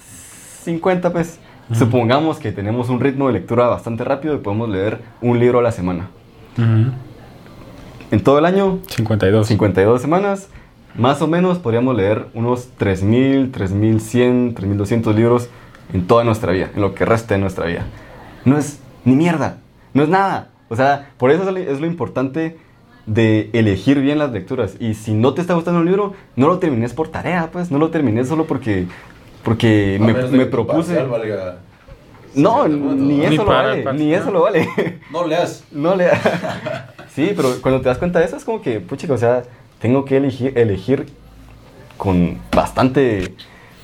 [0.64, 1.40] 50 pues.
[1.74, 5.62] Supongamos que tenemos un ritmo de lectura bastante rápido y podemos leer un libro a
[5.62, 6.08] la semana.
[6.58, 7.08] Uh
[8.12, 9.48] en todo el año, 52.
[9.48, 10.48] 52 semanas,
[10.96, 15.50] más o menos podríamos leer unos 3.000, 3.100, 3.200 libros
[15.94, 17.86] en toda nuestra vida, en lo que resta de nuestra vida.
[18.46, 19.58] No es ni mierda,
[19.94, 20.50] no es nada.
[20.70, 22.58] O sea, por eso es lo importante
[23.06, 24.76] de elegir bien las lecturas.
[24.80, 27.80] Y si no te está gustando un libro, no lo termines por tarea, pues, no
[27.80, 28.86] lo termines solo porque,
[29.44, 31.06] porque me, me propuse...
[32.36, 34.68] No, ni eso lo vale, ni eso lo vale.
[35.12, 35.64] No leas.
[35.72, 36.20] No leas.
[37.18, 39.42] Sí, pero cuando te das cuenta de eso es como que, pucha, o sea,
[39.80, 41.08] tengo que elegir, elegir
[41.98, 43.34] con bastante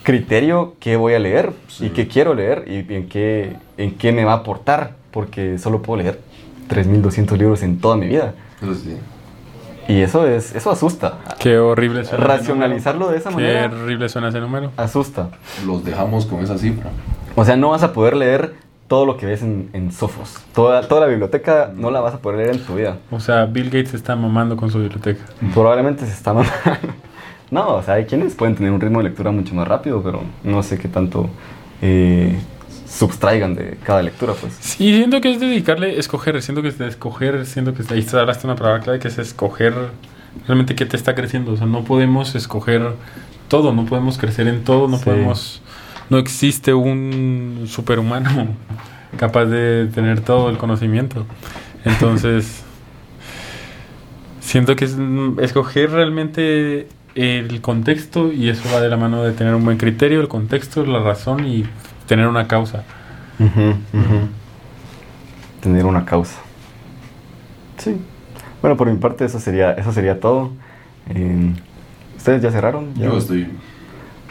[0.03, 4.25] criterio qué voy a leer y qué quiero leer y en qué, en qué me
[4.25, 6.19] va a aportar, porque solo puedo leer
[6.69, 8.33] 3.200 libros en toda mi vida.
[8.61, 8.97] sí.
[9.85, 11.19] Y eso es eso asusta.
[11.39, 12.23] Qué horrible suena.
[12.23, 13.69] Racionalizarlo de esa manera.
[13.69, 14.71] Qué horrible suena ese número.
[14.77, 15.31] Asusta.
[15.65, 16.89] Los dejamos con esa cifra.
[17.35, 18.53] O sea, no vas a poder leer
[18.87, 20.37] todo lo que ves en, en Sofos.
[20.53, 22.97] Toda, toda la biblioteca no la vas a poder leer en tu vida.
[23.11, 25.21] O sea, Bill Gates se está mamando con su biblioteca.
[25.53, 26.53] Probablemente se está mamando.
[27.53, 30.23] No, o sea, hay quienes pueden tener un ritmo de lectura mucho más rápido, pero
[30.43, 31.29] no sé qué tanto
[31.81, 32.39] eh,
[32.87, 34.57] subtraigan de cada lectura, pues.
[34.59, 38.21] Sí, siento que es dedicarle, escoger, siento que es de escoger, siento que ahí está
[38.21, 39.73] hablaste una palabra clave que es escoger
[40.47, 41.53] realmente qué te está creciendo.
[41.53, 42.93] O sea, no podemos escoger
[43.49, 45.61] todo, no podemos crecer en todo, no podemos
[46.09, 48.47] no existe un superhumano
[49.17, 51.25] capaz de tener todo el conocimiento.
[51.85, 52.63] Entonces,
[54.39, 54.97] siento que es
[55.39, 60.21] escoger realmente el contexto y eso va de la mano de tener un buen criterio,
[60.21, 61.65] el contexto, la razón y
[62.07, 62.83] tener una causa.
[65.61, 66.39] Tener una causa.
[67.77, 67.97] Sí.
[68.61, 70.51] Bueno, por mi parte eso sería, eso sería todo.
[71.09, 71.53] Eh,
[72.17, 72.93] ¿Ustedes ya cerraron?
[72.95, 73.49] Yo estoy.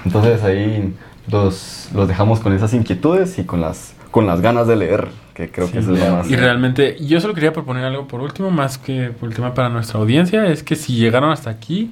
[0.05, 0.95] Entonces ahí
[1.30, 5.51] los, los dejamos con esas inquietudes y con las, con las ganas de leer, que
[5.51, 6.30] creo que eso es lo más...
[6.30, 9.68] Y realmente, yo solo quería proponer algo por último, más que por el tema para
[9.68, 11.91] nuestra audiencia, es que si llegaron hasta aquí,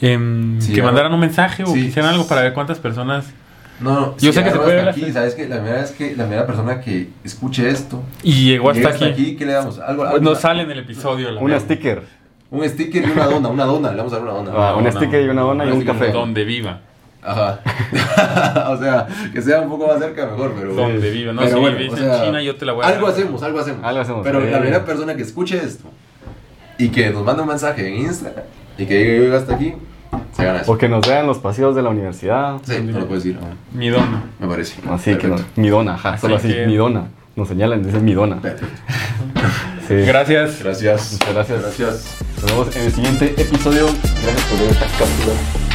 [0.00, 3.26] em, que mandaran un mensaje o quisieran algo para ver cuántas personas...
[3.80, 6.46] No, yo sé que se puede aquí, sabes que la primera es que la primera
[6.46, 9.78] persona que escuche esto y llegó hasta, aquí, ¿qué le damos?
[9.78, 11.38] Algo, pues no sale en el episodio.
[11.38, 12.02] un sticker.
[12.50, 14.50] Un sticker y una dona, una dona, le vamos a dar una dona.
[14.52, 16.10] Ah, un sticker y una dona y un café.
[16.10, 16.80] Donde viva.
[17.22, 17.60] Ajá.
[18.70, 20.74] o sea, que sea un poco más cerca, mejor, pero.
[20.74, 23.60] Donde vive, no, si vives en China, yo te la voy a Algo hacemos, algo
[23.60, 23.84] hacemos.
[23.84, 24.22] Algo hacemos.
[24.24, 25.84] Pero la primera persona que escuche esto
[26.78, 28.44] y que nos mande un mensaje en Instagram
[28.78, 29.74] y que llegue hasta aquí,
[30.32, 30.72] se gana eso.
[30.72, 32.58] O que nos vean los pasillos de la universidad.
[32.62, 33.40] Sí, no lo puedes decir.
[33.72, 34.22] Mi dona.
[34.38, 34.80] Me parece.
[34.88, 37.08] Así que no, mi dona, ajá, solo así, mi dona.
[37.36, 38.40] Nos señalan, dice mi dona.
[39.86, 39.94] Sí.
[39.94, 40.62] Gracias.
[40.62, 41.12] Gracias.
[41.12, 41.62] Muchas gracias.
[41.62, 42.18] Gracias.
[42.42, 43.86] Nos vemos en el siguiente episodio.
[43.86, 45.67] Gracias por ver esta cápsula.